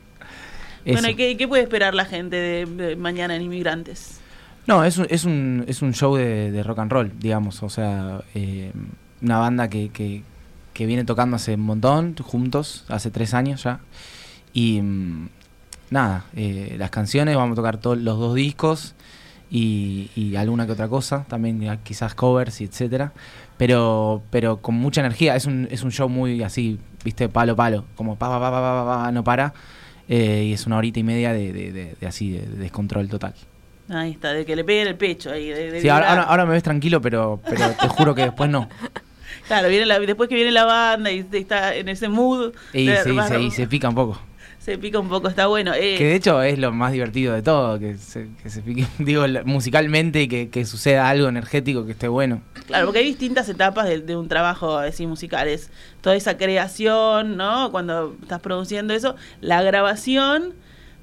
Bueno, 0.85 1.01
Eso. 1.01 1.11
¿y 1.11 1.14
qué, 1.16 1.37
qué 1.37 1.49
puede 1.49 1.64
esperar 1.64 1.94
la 1.96 2.05
gente 2.05 2.37
de, 2.37 2.64
de 2.64 2.94
mañana 2.94 3.35
en 3.35 3.42
Inmigrantes? 3.42 4.20
No, 4.68 4.85
es 4.85 4.99
un, 4.99 5.07
es 5.11 5.25
un, 5.25 5.64
es 5.66 5.83
un 5.83 5.92
show 5.94 6.14
de, 6.14 6.53
de 6.53 6.62
rock 6.62 6.79
and 6.79 6.92
roll, 6.92 7.12
digamos. 7.18 7.61
O 7.64 7.68
sea, 7.68 8.20
eh, 8.37 8.70
una 9.20 9.38
banda 9.38 9.68
que, 9.68 9.88
que, 9.88 10.22
que 10.77 10.85
viene 10.85 11.05
tocando 11.05 11.37
hace 11.37 11.55
un 11.55 11.62
montón, 11.62 12.15
juntos, 12.23 12.85
hace 12.89 13.11
tres 13.11 13.33
años 13.33 13.62
ya. 13.65 13.81
Y 14.53 14.83
mm, 14.83 15.29
nada, 15.91 16.27
eh, 16.37 16.77
las 16.79 16.91
canciones, 16.91 17.35
vamos 17.35 17.55
a 17.55 17.57
tocar 17.57 17.79
todos 17.79 17.97
los 17.97 18.19
dos 18.19 18.35
discos 18.35 18.95
y, 19.51 20.11
y 20.15 20.37
alguna 20.37 20.67
que 20.67 20.73
otra 20.73 20.89
cosa, 20.89 21.25
también 21.29 21.79
quizás 21.83 22.15
covers 22.15 22.61
y 22.61 22.65
etcétera. 22.65 23.12
Pero, 23.57 24.23
pero 24.31 24.59
con 24.59 24.75
mucha 24.75 25.01
energía, 25.01 25.35
es 25.35 25.47
un, 25.47 25.67
es 25.71 25.83
un 25.83 25.91
show 25.93 26.11
muy 26.11 26.43
así, 26.43 26.79
viste, 27.03 27.31
palo 27.31 27.57
palo, 27.57 27.87
como 27.97 28.17
pa 28.17 28.29
pa 28.29 28.39
pa 28.39 28.51
pa 28.51 28.61
pa, 28.61 28.85
pa, 28.85 29.05
pa, 29.05 29.12
no 29.12 29.25
para. 29.25 29.55
eh, 30.09 30.45
y 30.49 30.53
es 30.53 30.67
una 30.67 30.77
horita 30.77 31.01
y 31.01 31.05
media 31.05 31.33
de, 31.33 31.53
de- 31.55 31.73
de- 31.73 31.95
de 31.99 32.07
así, 32.07 32.31
de- 32.33 32.47
de 32.47 32.57
descontrol 32.59 33.09
total. 33.09 33.35
Ahí 33.89 34.11
está, 34.11 34.33
de 34.35 34.45
que 34.45 34.57
le 34.57 34.65
peguen 34.65 34.89
el 34.89 34.97
pecho. 34.97 35.31
Ahí, 35.31 35.49
de, 35.49 35.71
de 35.71 35.81
Sí, 35.81 35.89
ahora, 35.89 36.11
ahora, 36.11 36.23
ahora 36.25 36.45
me 36.45 36.53
ves 36.53 36.62
tranquilo, 36.65 37.01
pero, 37.01 37.41
pero 37.49 37.71
te 37.81 37.89
juro 37.89 38.15
que 38.15 38.23
después 38.23 38.51
no. 38.51 38.69
Claro, 39.47 39.69
viene 39.69 39.87
la, 39.87 39.99
después 40.01 40.29
que 40.29 40.35
viene 40.35 40.51
la 40.51 40.65
banda 40.65 41.11
y 41.11 41.27
está 41.33 41.75
en 41.75 41.89
ese 41.89 42.09
mood. 42.09 42.53
Y 42.73 42.87
de- 42.87 43.03
se, 43.03 43.13
más- 43.13 43.29
se- 43.29 43.41
y 43.41 43.51
se 43.51 43.67
pica 43.67 43.89
un 43.89 43.95
poco. 43.95 44.21
Se 44.59 44.77
pica 44.79 44.99
un 44.99 45.09
poco, 45.09 45.29
está 45.29 45.47
bueno. 45.47 45.73
Eh, 45.75 45.95
Que 45.97 46.07
de 46.07 46.15
hecho 46.17 46.43
es 46.43 46.59
lo 46.59 46.73
más 46.73 46.91
divertido 46.91 47.33
de 47.35 47.41
todo, 47.43 47.79
que 47.79 47.97
se, 47.99 48.27
que 48.43 48.51
se 48.51 48.63
pique, 48.63 48.85
digo, 48.99 49.23
musicalmente 49.45 50.23
y 50.23 50.29
que, 50.29 50.49
que 50.49 50.65
suceda 50.65 51.09
algo 51.09 51.29
energético 51.29 51.87
que 51.87 51.93
esté 51.93 52.09
bueno. 52.09 52.43
Claro, 52.67 52.87
porque 52.87 52.99
hay 52.99 53.05
distintas 53.07 53.49
etapas 53.49 53.87
de, 53.87 54.01
de 54.01 54.17
un 54.17 54.27
trabajo 54.27 54.77
así 54.77 55.07
musical. 55.07 55.47
Es 55.47 55.71
toda 56.01 56.17
esa 56.17 56.37
creación, 56.37 57.37
¿no? 57.37 57.71
Cuando 57.71 58.17
estás 58.21 58.41
produciendo 58.41 58.93
eso, 58.93 59.15
la 59.41 59.63
grabación. 59.63 60.55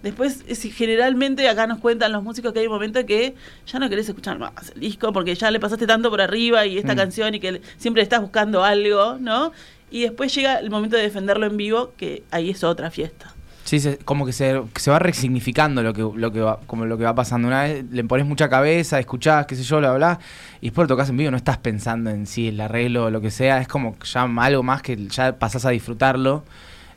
Después, 0.03 0.43
es- 0.47 0.61
generalmente 0.75 1.47
acá 1.49 1.65
nos 1.65 1.79
cuentan 1.79 2.11
los 2.11 2.21
músicos 2.23 2.53
que 2.53 2.59
hay 2.59 2.67
un 2.67 2.73
momento 2.73 3.03
que 3.05 3.35
ya 3.65 3.79
no 3.79 3.89
querés 3.89 4.07
escuchar 4.09 4.37
más 4.37 4.51
el 4.75 4.81
disco 4.81 5.11
porque 5.13 5.33
ya 5.33 5.49
le 5.49 5.59
pasaste 5.59 5.87
tanto 5.87 6.09
por 6.11 6.21
arriba 6.21 6.65
y 6.65 6.77
esta 6.77 6.93
Mm. 6.93 6.97
canción 6.97 7.33
y 7.35 7.39
que 7.39 7.53
le- 7.53 7.61
siempre 7.77 8.03
estás 8.03 8.21
buscando 8.21 8.63
algo, 8.63 9.17
¿no? 9.19 9.51
Y 9.89 10.01
después 10.01 10.33
llega 10.35 10.55
el 10.59 10.69
momento 10.69 10.97
de 10.97 11.03
defenderlo 11.03 11.45
en 11.45 11.55
vivo, 11.57 11.93
que 11.97 12.23
ahí 12.31 12.49
es 12.49 12.63
otra 12.63 12.91
fiesta. 12.91 13.33
Sí, 13.63 13.79
se- 13.79 13.97
como 13.99 14.25
que 14.25 14.33
se, 14.33 14.61
que 14.73 14.81
se 14.81 14.91
va 14.91 14.99
resignificando 14.99 15.81
lo 15.83 15.93
que, 15.93 16.01
lo 16.01 16.31
que 16.33 16.41
va, 16.41 16.59
como 16.67 16.85
lo 16.85 16.97
que 16.97 17.05
va 17.05 17.15
pasando. 17.15 17.47
Una 17.47 17.63
vez 17.63 17.85
le 17.89 18.03
pones 18.03 18.25
mucha 18.25 18.49
cabeza, 18.49 18.99
escuchás, 18.99 19.45
qué 19.45 19.55
sé 19.55 19.63
yo, 19.63 19.77
bla, 19.77 19.93
bla, 19.93 20.19
y 20.59 20.65
después 20.67 20.83
lo 20.83 20.95
tocas 20.95 21.09
en 21.09 21.15
vivo, 21.15 21.31
no 21.31 21.37
estás 21.37 21.59
pensando 21.59 22.09
en 22.09 22.27
sí 22.27 22.49
el 22.49 22.59
arreglo 22.59 23.05
o 23.05 23.09
lo 23.09 23.21
que 23.21 23.31
sea, 23.31 23.59
es 23.61 23.69
como 23.69 23.95
ya 24.03 24.23
algo 24.23 24.63
más 24.63 24.81
que 24.81 25.07
ya 25.07 25.39
pasás 25.39 25.63
a 25.65 25.69
disfrutarlo. 25.69 26.43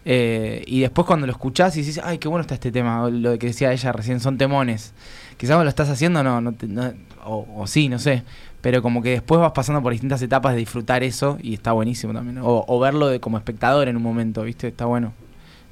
Eh, 0.09 0.63
y 0.69 0.81
después 0.81 1.05
cuando 1.05 1.27
lo 1.27 1.33
escuchás 1.33 1.77
y 1.77 1.81
dices, 1.81 2.01
ay, 2.03 2.19
qué 2.19 2.29
bueno 2.29 2.43
está 2.43 2.55
este 2.55 2.71
tema, 2.71 3.03
o 3.03 3.11
lo 3.11 3.37
que 3.41 3.49
decía 3.49 3.73
ella 3.73 3.91
recién, 3.91 4.21
son 4.21 4.39
temones. 4.39 4.95
Quizás 5.37 5.61
lo 5.63 5.69
estás 5.69 5.89
haciendo, 5.91 6.23
no, 6.23 6.41
no, 6.41 6.53
te- 6.53 6.69
no- 6.69 6.93
o, 7.25 7.47
o 7.57 7.67
sí, 7.67 7.89
no 7.89 7.99
sé. 7.99 8.23
Pero 8.61 8.83
como 8.83 9.03
que 9.03 9.11
después 9.11 9.41
vas 9.41 9.51
pasando 9.53 9.83
por 9.83 9.93
distintas 9.93 10.23
etapas 10.23 10.53
de 10.53 10.59
disfrutar 10.61 11.03
eso 11.03 11.39
y 11.43 11.55
está 11.55 11.73
buenísimo 11.73 12.13
también. 12.13 12.39
O, 12.39 12.65
o 12.69 12.79
verlo 12.81 13.09
de, 13.09 13.19
como 13.21 13.37
espectador 13.37 13.89
en 13.89 13.97
un 13.97 14.03
momento, 14.03 14.43
¿viste? 14.45 14.69
Está 14.69 14.85
bueno. 14.87 15.13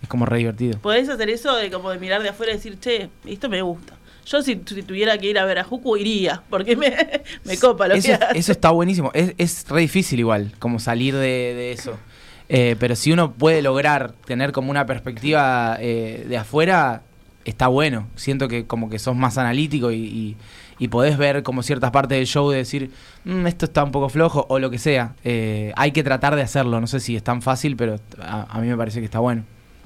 Es 0.03 0.09
como 0.09 0.27
re 0.27 0.39
divertido. 0.39 0.79
Podés 0.81 1.09
hacer 1.09 1.31
eso 1.31 1.55
de 1.57 1.71
como 1.71 1.91
de 1.91 1.99
mirar 1.99 2.23
de 2.23 2.29
afuera 2.31 2.53
y 2.53 2.57
decir, 2.57 2.79
che, 2.81 3.09
esto 3.25 3.49
me 3.49 3.63
gusta. 3.63 3.95
Yo 4.27 4.43
si, 4.43 4.61
si 4.67 4.83
tuviera 4.83 5.17
que 5.19 5.29
ir 5.31 5.39
a 5.39 5.45
ver 5.45 5.59
a 5.59 5.65
Juku 5.65 5.97
iría, 5.97 6.43
porque 6.51 6.77
me, 6.77 6.95
me 7.45 7.57
copa 7.57 7.87
lo 7.89 7.95
eso, 7.95 8.09
que 8.09 8.15
hace. 8.15 8.39
eso 8.39 8.53
está 8.53 8.71
buenísimo. 8.71 9.11
Es, 9.15 9.33
es 9.39 9.65
re 9.69 9.81
difícil 9.83 10.19
igual, 10.19 10.53
como 10.59 10.79
salir 10.81 11.15
de, 11.15 11.21
de 11.21 11.73
eso. 11.73 11.97
Eh, 12.49 12.77
pero 12.79 12.95
si 12.97 13.13
uno 13.13 13.33
puede 13.33 13.63
lograr 13.63 14.13
tener 14.27 14.53
como 14.53 14.71
una 14.71 14.85
perspectiva 14.87 15.77
eh, 15.81 16.25
de 16.29 16.37
afuera, 16.37 17.03
está 17.45 17.69
bueno. 17.69 18.07
Siento 18.17 18.49
que 18.49 18.67
como 18.67 18.91
que 18.91 18.99
sos 18.99 19.17
más 19.17 19.39
analítico 19.39 19.91
y, 19.91 19.97
y, 19.97 20.37
y 20.79 20.89
podés 20.89 21.17
ver 21.17 21.43
como 21.43 21.63
ciertas 21.63 21.91
partes 21.91 22.19
del 22.19 22.27
show 22.27 22.51
de 22.51 22.59
decir, 22.59 22.91
"Mm, 23.25 23.47
esto 23.47 23.65
está 23.65 23.83
un 23.85 23.93
poco 23.93 24.09
flojo 24.11 24.45
o 24.49 24.59
lo 24.59 24.71
que 24.71 24.79
sea. 24.79 25.15
Eh, 25.25 25.73
hay 25.77 25.93
que 25.93 26.03
tratar 26.03 26.37
de 26.37 26.43
hacerlo. 26.43 26.81
No 26.81 26.87
sé 26.87 27.01
si 27.01 27.17
es 27.17 27.23
tan 27.23 27.41
fácil, 27.43 27.77
pero 27.77 27.99
a, 28.21 28.47
a 28.51 28.61
mí 28.61 28.69
me 28.69 28.77
parece 28.77 28.99
que 29.01 29.07
está 29.07 29.21
bueno. 29.21 29.45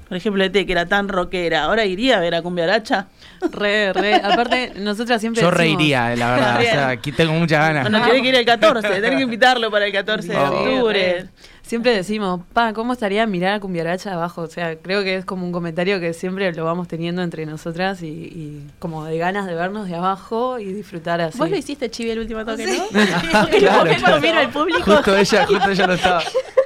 Por 0.09 0.17
ejemplo, 0.17 0.43
Ete, 0.43 0.65
que 0.65 0.71
era 0.71 0.87
tan 0.87 1.07
rockera, 1.07 1.65
ahora 1.65 1.85
iría 1.85 2.17
a 2.17 2.19
ver 2.19 2.33
a 2.33 2.41
Cumbia 2.41 2.63
Aracha. 2.63 3.05
Re, 3.51 3.93
re. 3.93 4.15
Aparte, 4.15 4.73
nosotras 4.77 5.21
siempre 5.21 5.39
Yo 5.39 5.51
decimos- 5.51 5.77
reiría, 5.77 6.11
eh, 6.13 6.17
la 6.17 6.31
verdad. 6.35 6.57
o 6.57 6.61
sea, 6.63 6.87
aquí 6.89 7.11
tengo 7.11 7.33
muchas 7.33 7.59
ganas. 7.59 7.83
Bueno, 7.83 8.03
tiene 8.03 8.21
que 8.23 8.29
ir 8.29 8.35
el 8.35 8.45
14, 8.45 8.89
tenés 8.89 9.11
que 9.17 9.21
invitarlo 9.21 9.69
para 9.69 9.85
el 9.85 9.91
14 9.93 10.27
de 10.29 10.35
octubre. 10.37 11.21
re. 11.21 11.29
Siempre 11.69 11.95
decimos, 11.95 12.41
pa, 12.51 12.73
¿cómo 12.73 12.93
estaría 12.93 13.27
mirar 13.27 13.53
a 13.53 13.59
Cumbiaracha 13.59 14.13
abajo? 14.15 14.41
O 14.41 14.47
sea, 14.47 14.75
creo 14.77 15.03
que 15.03 15.17
es 15.17 15.23
como 15.25 15.45
un 15.45 15.51
comentario 15.51 15.99
que 15.99 16.13
siempre 16.13 16.51
lo 16.51 16.65
vamos 16.65 16.87
teniendo 16.87 17.21
entre 17.21 17.45
nosotras 17.45 18.01
y, 18.01 18.07
y 18.07 18.67
como 18.79 19.05
de 19.05 19.19
ganas 19.19 19.45
de 19.45 19.53
vernos 19.53 19.87
de 19.87 19.93
abajo 19.95 20.57
y 20.57 20.65
disfrutar 20.73 21.21
así. 21.21 21.37
Vos 21.37 21.47
lo 21.51 21.55
hiciste, 21.55 21.91
Chivi, 21.91 22.09
el 22.09 22.17
último 22.21 22.43
toque, 22.43 22.67
Sí. 22.67 22.81
¿no? 22.91 22.99
Claro, 23.59 23.79
Porque 23.81 23.97
cuando 24.01 24.19
miro 24.19 24.39
al 24.39 24.49
público, 24.49 24.81
Justo 24.95 25.15
ella, 25.15 25.45
justo 25.45 25.69
ella 25.69 25.85
no 25.85 25.93
estaba. 25.93 26.23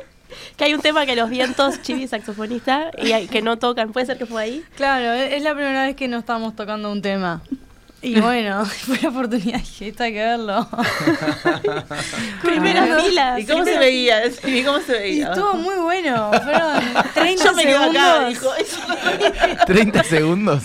que 0.56 0.64
hay 0.64 0.74
un 0.74 0.80
tema 0.82 1.06
que 1.06 1.18
los 1.18 1.30
vientos, 1.30 1.82
Chivi 1.82 2.08
saxofonista, 2.08 2.92
y 2.98 3.12
hay- 3.12 3.28
que 3.28 3.42
no 3.42 3.58
tocan. 3.58 3.92
¿Puede 3.92 4.06
ser 4.06 4.18
que 4.18 4.26
fue 4.26 4.42
ahí? 4.42 4.64
Claro, 4.78 5.12
es 5.12 5.34
es 5.34 5.44
la 5.44 5.54
primera 5.54 5.86
vez 5.86 5.98
que 5.98 6.08
no 6.08 6.20
estamos 6.20 6.56
tocando 6.56 6.90
un 6.90 7.02
tema. 7.02 7.42
Y 8.04 8.20
bueno, 8.20 8.66
fue 8.86 9.00
la 9.02 9.10
oportunidad, 9.10 9.60
dije, 9.60 9.88
esto 9.88 10.04
hay 10.04 10.12
que 10.14 10.20
verlo. 10.20 10.68
Primera 12.42 13.00
fila. 13.00 13.40
¿Y 13.40 13.46
cómo 13.46 13.64
se 13.64 13.78
veía? 13.78 14.30
Sí, 14.32 14.64
¿Cómo 14.64 14.80
se 14.80 14.96
Y 14.98 15.00
veía? 15.00 15.30
estuvo 15.32 15.54
muy 15.56 15.76
bueno, 15.76 16.32
fueron 16.44 16.82
30 17.14 17.44
Yo 17.46 17.54
me 17.54 17.64
quedo 17.64 17.84
acá, 17.84 18.30
segundos. 18.30 18.30
dijo. 18.30 19.66
30 19.66 20.04
segundos. 20.04 20.64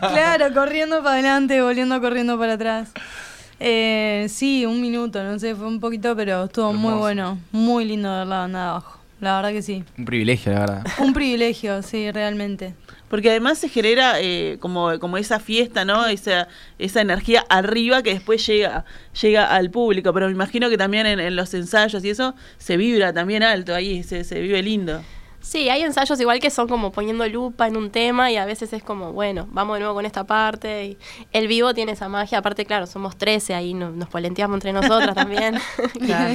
Claro, 0.00 0.54
corriendo 0.54 0.98
para 1.02 1.14
adelante, 1.14 1.60
volviendo 1.62 2.00
corriendo 2.00 2.38
para 2.38 2.54
atrás. 2.54 2.90
Eh, 3.58 4.26
sí, 4.30 4.64
un 4.64 4.80
minuto, 4.80 5.22
no 5.22 5.38
sé, 5.38 5.54
fue 5.54 5.66
un 5.66 5.80
poquito, 5.80 6.16
pero 6.16 6.44
estuvo 6.44 6.72
muy 6.72 6.94
bueno. 6.94 7.38
Muy 7.52 7.84
lindo 7.84 8.10
ver 8.10 8.26
la 8.26 8.38
banda 8.38 8.58
de 8.62 8.68
abajo. 8.70 8.98
La 9.20 9.36
verdad 9.36 9.50
que 9.50 9.62
sí. 9.62 9.84
Un 9.98 10.04
privilegio, 10.06 10.52
la 10.52 10.60
verdad. 10.60 10.84
Un 10.98 11.12
privilegio, 11.12 11.82
sí, 11.82 12.10
realmente. 12.10 12.74
Porque 13.10 13.28
además 13.28 13.58
se 13.58 13.68
genera 13.68 14.20
eh, 14.20 14.56
como, 14.60 14.98
como 15.00 15.18
esa 15.18 15.38
fiesta, 15.40 15.84
¿no? 15.84 16.06
Esa, 16.06 16.48
esa 16.78 17.00
energía 17.02 17.44
arriba 17.50 18.02
que 18.02 18.14
después 18.14 18.46
llega, 18.46 18.84
llega 19.20 19.52
al 19.52 19.68
público. 19.70 20.12
Pero 20.14 20.26
me 20.26 20.32
imagino 20.32 20.70
que 20.70 20.78
también 20.78 21.06
en, 21.06 21.20
en 21.20 21.34
los 21.36 21.52
ensayos 21.52 22.02
y 22.04 22.10
eso 22.10 22.34
se 22.56 22.76
vibra 22.78 23.12
también 23.12 23.42
alto 23.42 23.74
ahí, 23.74 24.02
se, 24.04 24.24
se 24.24 24.40
vive 24.40 24.62
lindo. 24.62 25.02
Sí, 25.42 25.68
hay 25.70 25.82
ensayos 25.82 26.20
igual 26.20 26.38
que 26.38 26.50
son 26.50 26.68
como 26.68 26.92
poniendo 26.92 27.26
lupa 27.26 27.66
en 27.66 27.76
un 27.78 27.90
tema 27.90 28.30
y 28.30 28.36
a 28.36 28.44
veces 28.44 28.72
es 28.74 28.82
como, 28.82 29.12
bueno, 29.12 29.48
vamos 29.50 29.74
de 29.76 29.80
nuevo 29.80 29.94
con 29.94 30.04
esta 30.06 30.24
parte. 30.24 30.84
Y 30.84 30.98
el 31.32 31.48
vivo 31.48 31.74
tiene 31.74 31.92
esa 31.92 32.08
magia, 32.08 32.38
aparte, 32.38 32.64
claro, 32.66 32.86
somos 32.86 33.16
13, 33.16 33.54
ahí 33.54 33.74
no- 33.74 33.90
nos 33.90 34.08
polenteamos 34.08 34.54
entre 34.56 34.72
nosotras 34.72 35.14
también. 35.14 35.58
Claro. 36.06 36.34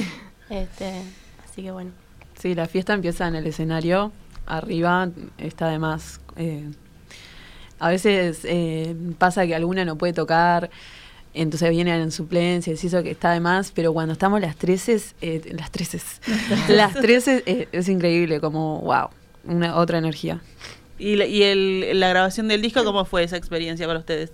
este, 0.50 1.02
así 1.44 1.62
que 1.62 1.70
bueno. 1.70 1.92
Sí, 2.38 2.54
la 2.54 2.66
fiesta 2.66 2.92
empieza 2.94 3.26
en 3.28 3.36
el 3.36 3.46
escenario, 3.46 4.12
arriba 4.44 5.08
está 5.38 5.68
de 5.68 5.78
más. 5.78 6.20
Eh, 6.36 6.70
a 7.78 7.90
veces 7.90 8.40
eh, 8.44 8.94
pasa 9.18 9.46
que 9.46 9.54
alguna 9.54 9.84
no 9.84 9.96
puede 9.96 10.12
tocar, 10.12 10.70
entonces 11.34 11.68
vienen 11.70 12.00
en 12.00 12.10
suplencias 12.10 12.82
y 12.82 12.86
eso 12.86 13.02
que 13.02 13.10
está 13.10 13.32
de 13.32 13.40
más, 13.40 13.70
pero 13.72 13.92
cuando 13.92 14.14
estamos 14.14 14.40
las 14.40 14.56
13, 14.56 15.00
eh, 15.20 15.52
las 15.52 15.70
13, 15.70 16.00
las 16.68 16.94
13 16.94 17.42
eh, 17.44 17.68
es 17.72 17.88
increíble, 17.88 18.40
como 18.40 18.80
wow, 18.80 19.10
una 19.44 19.76
otra 19.76 19.98
energía. 19.98 20.40
¿Y, 20.98 21.16
la, 21.16 21.26
y 21.26 21.42
el, 21.42 22.00
la 22.00 22.08
grabación 22.08 22.48
del 22.48 22.62
disco, 22.62 22.82
cómo 22.84 23.04
fue 23.04 23.22
esa 23.22 23.36
experiencia 23.36 23.86
para 23.86 23.98
ustedes? 23.98 24.32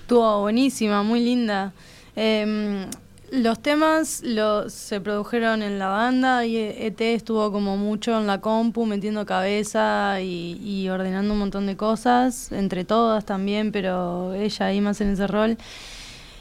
Estuvo 0.00 0.40
buenísima, 0.40 1.04
muy 1.04 1.20
linda. 1.20 1.72
Eh, 2.16 2.86
los 3.34 3.60
temas 3.60 4.22
los, 4.24 4.72
se 4.72 5.00
produjeron 5.00 5.62
en 5.62 5.78
la 5.78 5.88
banda 5.88 6.46
y 6.46 6.56
ET 6.56 7.00
estuvo 7.00 7.50
como 7.50 7.76
mucho 7.76 8.18
en 8.18 8.26
la 8.26 8.40
compu 8.40 8.86
metiendo 8.86 9.26
cabeza 9.26 10.20
y, 10.20 10.60
y 10.62 10.88
ordenando 10.88 11.32
un 11.32 11.40
montón 11.40 11.66
de 11.66 11.76
cosas, 11.76 12.52
entre 12.52 12.84
todas 12.84 13.24
también, 13.24 13.72
pero 13.72 14.34
ella 14.34 14.66
ahí 14.66 14.80
más 14.80 15.00
en 15.00 15.10
ese 15.10 15.26
rol. 15.26 15.56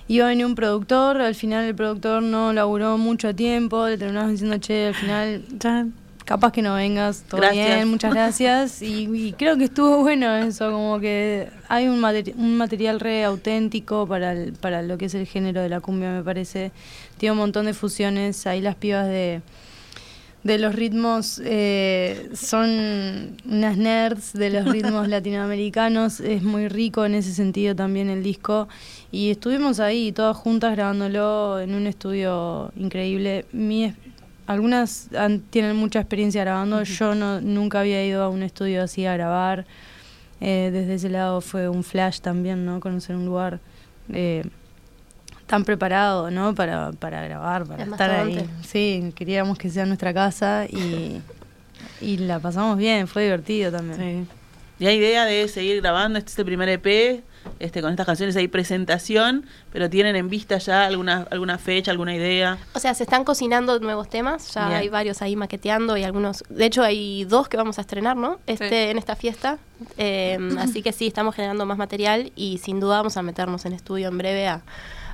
Iba 0.07 0.25
a 0.25 0.29
venir 0.29 0.45
un 0.45 0.55
productor, 0.55 1.21
al 1.21 1.35
final 1.35 1.65
el 1.65 1.75
productor 1.75 2.21
no 2.21 2.51
laburó 2.53 2.97
mucho 2.97 3.33
tiempo, 3.33 3.87
le 3.87 3.97
terminamos 3.97 4.31
diciendo, 4.31 4.57
che, 4.57 4.87
al 4.87 4.95
final 4.95 5.43
capaz 6.25 6.51
que 6.51 6.61
no 6.61 6.75
vengas, 6.75 7.23
todo 7.27 7.41
Gracias. 7.41 7.65
bien, 7.75 7.87
muchas 7.89 8.13
gracias. 8.13 8.81
Y, 8.81 9.09
y 9.13 9.33
creo 9.33 9.57
que 9.57 9.65
estuvo 9.65 9.97
bueno 9.99 10.35
eso, 10.37 10.71
como 10.71 10.99
que 10.99 11.49
hay 11.69 11.87
un, 11.87 11.99
materi- 12.01 12.33
un 12.35 12.57
material 12.57 12.99
re 12.99 13.23
auténtico 13.23 14.07
para, 14.07 14.31
el- 14.33 14.53
para 14.53 14.81
lo 14.81 14.97
que 14.97 15.05
es 15.05 15.13
el 15.15 15.25
género 15.27 15.61
de 15.61 15.69
la 15.69 15.79
cumbia, 15.81 16.11
me 16.11 16.23
parece. 16.23 16.71
Tiene 17.17 17.33
un 17.33 17.39
montón 17.39 17.65
de 17.65 17.73
fusiones, 17.73 18.45
ahí 18.47 18.61
las 18.61 18.75
pibas 18.75 19.05
de, 19.07 19.41
de 20.43 20.57
los 20.57 20.75
ritmos 20.75 21.41
eh, 21.45 22.29
son 22.33 23.37
unas 23.45 23.77
nerds 23.77 24.33
de 24.33 24.49
los 24.49 24.65
ritmos 24.65 25.07
latinoamericanos, 25.47 26.19
es 26.19 26.43
muy 26.43 26.67
rico 26.67 27.05
en 27.05 27.15
ese 27.15 27.33
sentido 27.33 27.75
también 27.75 28.09
el 28.09 28.23
disco. 28.23 28.67
Y 29.11 29.29
estuvimos 29.29 29.79
ahí 29.79 30.11
todas 30.11 30.35
juntas 30.35 30.75
grabándolo 30.75 31.59
en 31.59 31.75
un 31.75 31.85
estudio 31.87 32.71
increíble. 32.75 33.45
Mi 33.51 33.93
algunas 34.47 35.09
han- 35.15 35.39
tienen 35.41 35.75
mucha 35.75 35.99
experiencia 35.99 36.41
grabando, 36.43 36.83
yo 36.83 37.15
no, 37.15 37.41
nunca 37.41 37.79
había 37.81 38.05
ido 38.05 38.23
a 38.23 38.29
un 38.29 38.43
estudio 38.43 38.83
así 38.83 39.05
a 39.05 39.13
grabar. 39.13 39.65
Eh, 40.41 40.69
desde 40.73 40.95
ese 40.95 41.09
lado 41.09 41.39
fue 41.41 41.69
un 41.69 41.83
flash 41.83 42.19
también, 42.19 42.65
¿no? 42.65 42.79
Conocer 42.79 43.15
un 43.15 43.25
lugar 43.25 43.59
eh, 44.11 44.43
tan 45.47 45.63
preparado, 45.63 46.29
¿no? 46.31 46.53
Para, 46.53 46.91
para 46.91 47.23
grabar, 47.23 47.65
para 47.65 47.83
Es 47.83 47.89
estar 47.89 48.11
ahí. 48.11 48.45
Sí, 48.65 49.13
queríamos 49.15 49.57
que 49.57 49.69
sea 49.69 49.85
nuestra 49.85 50.13
casa 50.13 50.65
y, 50.69 51.21
y 52.01 52.17
la 52.17 52.39
pasamos 52.39 52.77
bien, 52.77 53.07
fue 53.07 53.23
divertido 53.23 53.71
también. 53.71 54.27
Sí. 54.79 54.83
¿Y 54.83 54.87
hay 54.87 54.97
idea 54.97 55.23
de 55.25 55.47
seguir 55.47 55.81
grabando? 55.81 56.19
Este 56.19 56.31
es 56.31 56.39
el 56.39 56.45
primer 56.45 56.67
EP, 56.67 57.23
este, 57.59 57.81
con 57.81 57.91
estas 57.91 58.05
canciones 58.05 58.35
hay 58.35 58.47
presentación, 58.47 59.45
pero 59.71 59.89
¿tienen 59.89 60.15
en 60.15 60.29
vista 60.29 60.57
ya 60.57 60.85
alguna, 60.85 61.27
alguna 61.31 61.57
fecha, 61.57 61.91
alguna 61.91 62.15
idea? 62.15 62.57
O 62.73 62.79
sea, 62.79 62.93
se 62.93 63.03
están 63.03 63.23
cocinando 63.23 63.79
nuevos 63.79 64.09
temas, 64.09 64.53
ya 64.53 64.67
Bien. 64.67 64.79
hay 64.79 64.89
varios 64.89 65.21
ahí 65.21 65.35
maqueteando 65.35 65.95
y 65.97 66.03
algunos, 66.03 66.43
de 66.49 66.65
hecho 66.65 66.83
hay 66.83 67.25
dos 67.25 67.47
que 67.49 67.57
vamos 67.57 67.77
a 67.77 67.81
estrenar, 67.81 68.15
¿no? 68.17 68.39
Este, 68.47 68.69
Sí. 68.69 68.75
En 68.91 68.97
esta 68.97 69.15
fiesta. 69.15 69.57
Eh, 69.97 70.37
así 70.59 70.81
que 70.81 70.91
sí, 70.91 71.07
estamos 71.07 71.35
generando 71.35 71.65
más 71.65 71.77
material 71.77 72.31
y 72.35 72.57
sin 72.59 72.79
duda 72.79 72.97
vamos 72.97 73.17
a 73.17 73.21
meternos 73.21 73.65
en 73.65 73.73
estudio 73.73 74.07
en 74.09 74.17
breve 74.17 74.47
a, 74.47 74.61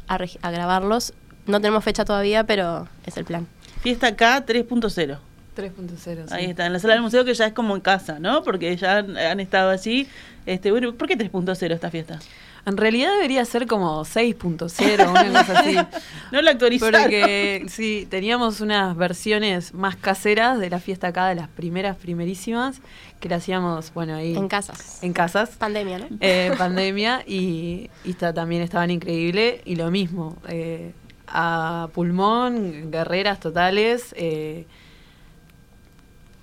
a 0.07 0.17
reg- 0.17 0.37
a 0.41 0.51
grabarlos. 0.51 1.13
No 1.45 1.59
tenemos 1.61 1.83
fecha 1.83 2.05
todavía, 2.05 2.43
pero 2.43 2.87
es 3.05 3.17
el 3.17 3.25
plan. 3.25 3.47
Fiesta 3.81 4.15
K 4.15 4.45
3.0. 4.45 5.17
3.0. 5.61 5.97
sí. 5.97 6.33
Ahí 6.33 6.45
está, 6.45 6.65
en 6.65 6.73
la 6.73 6.79
sala 6.79 6.93
del 6.93 7.03
museo 7.03 7.25
que 7.25 7.33
ya 7.33 7.45
es 7.47 7.53
como 7.53 7.75
en 7.75 7.81
casa, 7.81 8.19
¿no? 8.19 8.43
Porque 8.43 8.75
ya 8.75 8.97
han, 8.97 9.17
han 9.17 9.39
estado 9.39 9.69
allí. 9.69 10.07
Este, 10.45 10.71
bueno, 10.71 10.93
¿Por 10.95 11.07
qué 11.07 11.17
3.0 11.17 11.71
esta 11.73 11.91
fiesta? 11.91 12.19
En 12.65 12.77
realidad 12.77 13.11
debería 13.13 13.43
ser 13.45 13.67
como 13.67 14.03
6.0, 14.03 15.09
una 15.09 15.43
cosa 15.45 15.59
así. 15.59 15.75
No 16.31 16.41
la 16.41 16.51
actualizaron. 16.51 17.01
Porque 17.01 17.65
sí, 17.69 18.07
teníamos 18.09 18.61
unas 18.61 18.95
versiones 18.95 19.73
más 19.73 19.95
caseras 19.95 20.59
de 20.59 20.69
la 20.69 20.79
fiesta 20.79 21.07
acá, 21.07 21.27
de 21.27 21.35
las 21.35 21.47
primeras, 21.47 21.97
primerísimas, 21.97 22.81
que 23.19 23.29
la 23.29 23.37
hacíamos, 23.37 23.93
bueno, 23.93 24.15
ahí 24.15 24.35
En 24.35 24.47
casas. 24.47 25.01
en 25.03 25.13
casas. 25.13 25.51
Pandemia, 25.57 25.99
¿no? 25.99 26.07
eh, 26.21 26.51
pandemia 26.57 27.23
y, 27.25 27.89
también 28.33 28.61
estaban 28.61 28.91
increíble 28.91 29.61
y 29.65 29.75
lo 29.75 29.89
mismo 29.91 30.35
eh, 30.47 30.93
a 31.27 31.89
pulmón 31.93 32.91
guerreras 32.91 33.39
totales 33.39 34.13
eh, 34.17 34.65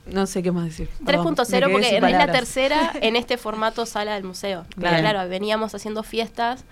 no 0.07 0.27
sé 0.27 0.43
qué 0.43 0.53
más 0.53 0.65
decir 0.65 0.89
Perdón, 1.05 1.27
me 1.27 1.31
3.0 1.33 1.47
quedé 1.47 1.71
porque 1.71 1.97
es 1.97 2.01
la 2.01 2.31
tercera 2.31 2.93
en 3.01 3.17
este 3.17 3.37
formato 3.37 3.87
sala 3.87 4.15
del 4.15 4.25
museo. 4.25 4.65
Claro. 4.79 4.99
Claro, 4.99 5.29
veníamos 5.29 5.75
haciendo 5.75 6.03
fiestas 6.03 6.65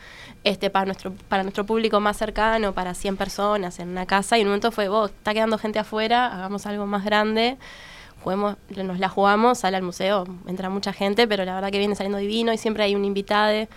este 0.44 0.70
para 0.70 0.86
nuestro 0.86 1.12
para 1.28 1.42
nuestro 1.42 1.64
público 1.66 2.00
más 2.00 2.16
cercano, 2.16 2.72
para 2.72 2.94
100 2.94 3.16
personas 3.16 3.78
en 3.80 3.88
una 3.88 4.06
casa 4.06 4.38
y 4.38 4.42
en 4.42 4.46
un 4.46 4.52
momento 4.52 4.70
fue, 4.70 4.88
vos, 4.88 5.10
está 5.10 5.34
quedando 5.34 5.58
gente 5.58 5.78
afuera, 5.78 6.26
hagamos 6.26 6.66
algo 6.66 6.86
más 6.86 7.04
grande. 7.04 7.56
Juguemos, 8.22 8.56
nos 8.74 8.98
la 8.98 9.10
jugamos, 9.10 9.58
sala 9.58 9.76
al 9.76 9.82
museo, 9.82 10.26
entra 10.46 10.70
mucha 10.70 10.94
gente, 10.94 11.28
pero 11.28 11.44
la 11.44 11.54
verdad 11.54 11.70
que 11.70 11.78
viene 11.78 11.94
saliendo 11.94 12.16
divino 12.16 12.54
y 12.54 12.58
siempre 12.58 12.82
hay 12.84 12.94
un 12.94 13.04
invitado. 13.04 13.68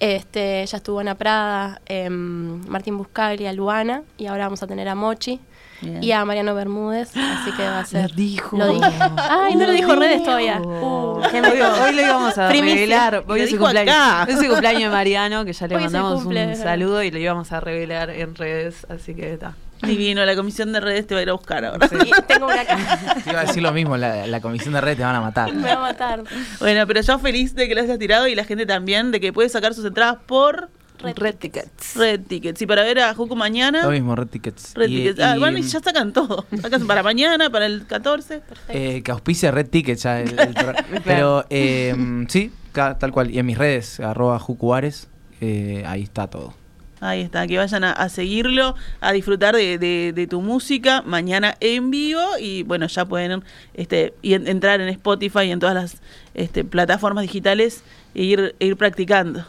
Este, 0.00 0.66
ya 0.66 0.78
estuvo 0.78 0.98
Ana 0.98 1.14
Prada, 1.14 1.80
em, 1.86 2.66
Martín 2.66 2.98
Buscaglia, 2.98 3.52
Luana, 3.52 4.02
y 4.18 4.26
ahora 4.26 4.46
vamos 4.46 4.60
a 4.60 4.66
tener 4.66 4.88
a 4.88 4.96
Mochi 4.96 5.38
Bien. 5.82 6.02
y 6.02 6.12
a 6.12 6.24
Mariano 6.24 6.54
Bermúdez, 6.54 7.10
así 7.16 7.50
que 7.56 7.62
va 7.64 7.80
a 7.80 7.84
ser. 7.86 8.10
Lo 8.10 8.16
dijo. 8.16 8.56
Lo 8.56 8.72
dije. 8.72 8.92
Ay, 9.18 9.56
no 9.56 9.66
lo 9.66 9.72
dijo 9.72 9.94
redes 9.96 10.22
todavía. 10.22 10.60
Uh, 10.60 11.18
hoy, 11.20 11.60
hoy 11.84 11.92
lo 11.94 12.02
íbamos 12.02 12.38
a 12.38 12.48
Primicia. 12.48 12.74
revelar. 12.76 13.24
Hoy 13.28 13.40
es 13.40 13.50
su 13.50 13.58
cumpleaños. 13.58 13.94
acá. 13.94 14.26
Es 14.30 14.38
su 14.38 14.46
cumpleaños 14.46 14.82
de 14.84 14.88
Mariano, 14.90 15.44
que 15.44 15.52
ya 15.52 15.66
le 15.66 15.76
Hoy 15.76 15.82
el 15.84 15.90
mandamos 15.90 16.22
cumple, 16.22 16.46
un 16.46 16.56
saludo 16.56 17.02
y 17.02 17.10
lo 17.10 17.18
íbamos 17.18 17.52
a 17.52 17.60
revelar 17.60 18.10
en 18.10 18.34
redes. 18.34 18.86
Así 18.88 19.14
que 19.14 19.32
está. 19.34 19.54
Divino, 19.82 20.24
la 20.24 20.36
comisión 20.36 20.72
de 20.72 20.78
redes 20.78 21.08
te 21.08 21.14
va 21.14 21.18
a 21.18 21.22
ir 21.24 21.30
a 21.30 21.32
buscar 21.32 21.64
ahora. 21.64 21.88
Y 22.06 22.10
tengo 22.28 22.46
una 22.46 22.64
caja. 22.64 23.14
Te 23.16 23.30
iba 23.30 23.40
a 23.40 23.44
decir 23.46 23.60
lo 23.64 23.72
mismo, 23.72 23.96
la, 23.96 24.28
la 24.28 24.40
comisión 24.40 24.74
de 24.74 24.80
red 24.80 24.96
te 24.96 25.02
van 25.02 25.16
a 25.16 25.20
matar. 25.20 25.52
Me 25.52 25.66
va 25.66 25.72
a 25.72 25.80
matar. 25.80 26.22
Bueno, 26.60 26.86
pero 26.86 27.00
yo 27.00 27.18
feliz 27.18 27.56
de 27.56 27.66
que 27.66 27.74
lo 27.74 27.80
hayas 27.80 27.98
tirado 27.98 28.28
y 28.28 28.36
la 28.36 28.44
gente 28.44 28.64
también, 28.64 29.10
de 29.10 29.18
que 29.18 29.32
puede 29.32 29.48
sacar 29.48 29.74
sus 29.74 29.84
entradas 29.84 30.18
por 30.24 30.68
Red 31.00 31.18
Red 31.18 31.34
Tickets. 31.36 31.96
Red 31.96 32.20
Tickets. 32.28 32.62
Y 32.62 32.66
para 32.66 32.82
ver 32.84 33.00
a 33.00 33.14
Juku 33.14 33.34
mañana, 33.34 33.82
Lo 33.82 33.90
mismo, 33.90 34.14
Red 34.14 34.28
Tickets. 34.28 34.74
Red 34.74 34.88
Y- 34.88 34.96
Tickets. 34.98 35.20
Ah, 35.20 35.36
y, 35.36 35.38
bueno, 35.40 35.58
y 35.58 35.62
ya 35.62 35.80
sacan 35.80 36.12
todo. 36.12 36.46
Sacan 36.62 36.86
para 36.86 37.02
mañana, 37.02 37.50
para 37.50 37.66
el 37.66 37.86
14. 37.86 38.42
eh, 38.68 39.02
que 39.02 39.10
auspicia 39.10 39.50
Red 39.50 39.68
Tickets 39.68 40.02
ya 40.04 40.20
el. 40.20 40.36
Pero 41.04 41.44
eh, 41.50 41.94
sí, 42.28 42.52
tal 42.72 43.10
cual. 43.12 43.30
Y 43.30 43.38
en 43.38 43.46
mis 43.46 43.58
redes, 43.58 43.98
arroba 44.00 44.38
jucuares, 44.38 45.08
eh, 45.40 45.82
ahí 45.86 46.02
está 46.02 46.28
todo. 46.28 46.54
Ahí 47.00 47.22
está, 47.22 47.48
que 47.48 47.58
vayan 47.58 47.82
a, 47.82 47.90
a 47.90 48.08
seguirlo, 48.08 48.76
a 49.00 49.10
disfrutar 49.10 49.56
de, 49.56 49.76
de- 49.76 50.12
de 50.14 50.26
tu 50.28 50.40
música 50.40 51.02
mañana 51.02 51.56
en 51.58 51.90
vivo 51.90 52.20
y 52.38 52.62
bueno, 52.62 52.86
ya 52.86 53.04
pueden 53.06 53.42
este, 53.74 54.14
y 54.22 54.34
en- 54.34 54.46
entrar 54.46 54.80
en 54.80 54.88
Spotify 54.88 55.46
y 55.46 55.50
en 55.50 55.58
todas 55.58 55.74
las 55.74 55.96
este, 56.34 56.62
plataformas 56.62 57.22
digitales 57.22 57.82
e 58.14 58.22
ir, 58.22 58.54
e 58.60 58.66
ir 58.66 58.76
practicando. 58.76 59.44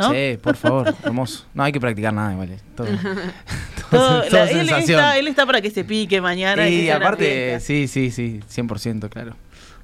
¿No? 0.00 0.10
Sí, 0.12 0.38
por 0.42 0.56
favor, 0.56 0.94
hermoso. 1.04 1.44
No 1.54 1.62
hay 1.62 1.72
que 1.72 1.80
practicar 1.80 2.12
nada, 2.12 2.34
vale. 2.36 2.58
Todo, 2.76 2.86
Todo- 3.90 4.22
todo 4.22 4.30
la- 4.44 4.50
él, 4.50 4.68
está, 4.70 5.18
él 5.18 5.28
está 5.28 5.46
para 5.46 5.60
que 5.60 5.70
se 5.70 5.84
pique 5.84 6.20
mañana. 6.20 6.68
y 6.68 6.88
aparte, 6.90 7.58
sí, 7.60 7.88
sí, 7.88 8.10
sí, 8.10 8.40
100%, 8.52 9.08
claro. 9.08 9.36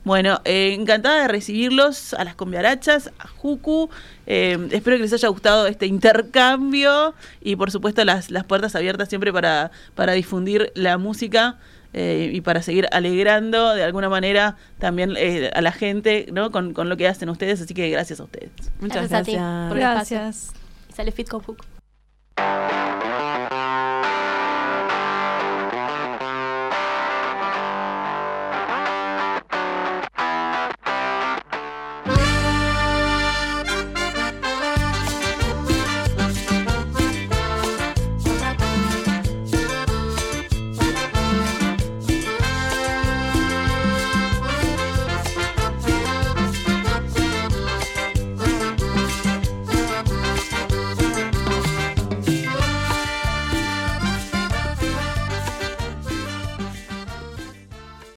Bueno, 0.05 0.41
eh, 0.45 0.73
encantada 0.79 1.23
de 1.23 1.27
recibirlos 1.29 2.15
a 2.15 2.23
las 2.23 2.37
combiarachas, 2.37 3.11
a 3.19 3.27
Juku. 3.27 3.91
Eh, 4.29 4.57
espero 4.71 4.97
que 4.99 5.03
les 5.03 5.13
haya 5.13 5.27
gustado 5.29 5.67
este 5.67 5.87
intercambio 5.87 7.13
y 7.41 7.57
por 7.57 7.73
supuesto 7.73 8.05
las, 8.05 8.31
las 8.31 8.45
puertas 8.45 8.77
abiertas 8.77 9.09
siempre 9.09 9.33
para, 9.33 9.73
para 9.97 10.13
difundir 10.13 10.71
la 10.77 10.97
música 10.97 11.59
eh, 11.99 12.31
y 12.35 12.43
para 12.43 12.61
seguir 12.61 12.89
alegrando 12.93 13.75
de 13.75 13.83
alguna 13.83 14.11
manera 14.11 14.57
también 14.79 15.15
eh, 15.17 15.51
a 15.55 15.63
la 15.63 15.73
gente 15.73 16.27
¿no? 16.31 16.51
Con, 16.51 16.75
con, 16.75 16.91
lo 16.91 16.99
que 16.99 17.09
hacen 17.09 17.31
ustedes. 17.31 17.63
Así 17.63 17.73
que 17.73 17.89
gracias 17.89 18.21
a 18.21 18.25
ustedes. 18.25 18.51
Muchas 18.81 19.09
gracias. 19.09 19.39
gracias. 19.39 19.69
Por 19.69 19.79
gracias. 19.79 20.53
Y 20.91 20.93
sale 20.93 21.11
Fit 21.11 21.29
con 21.31 21.41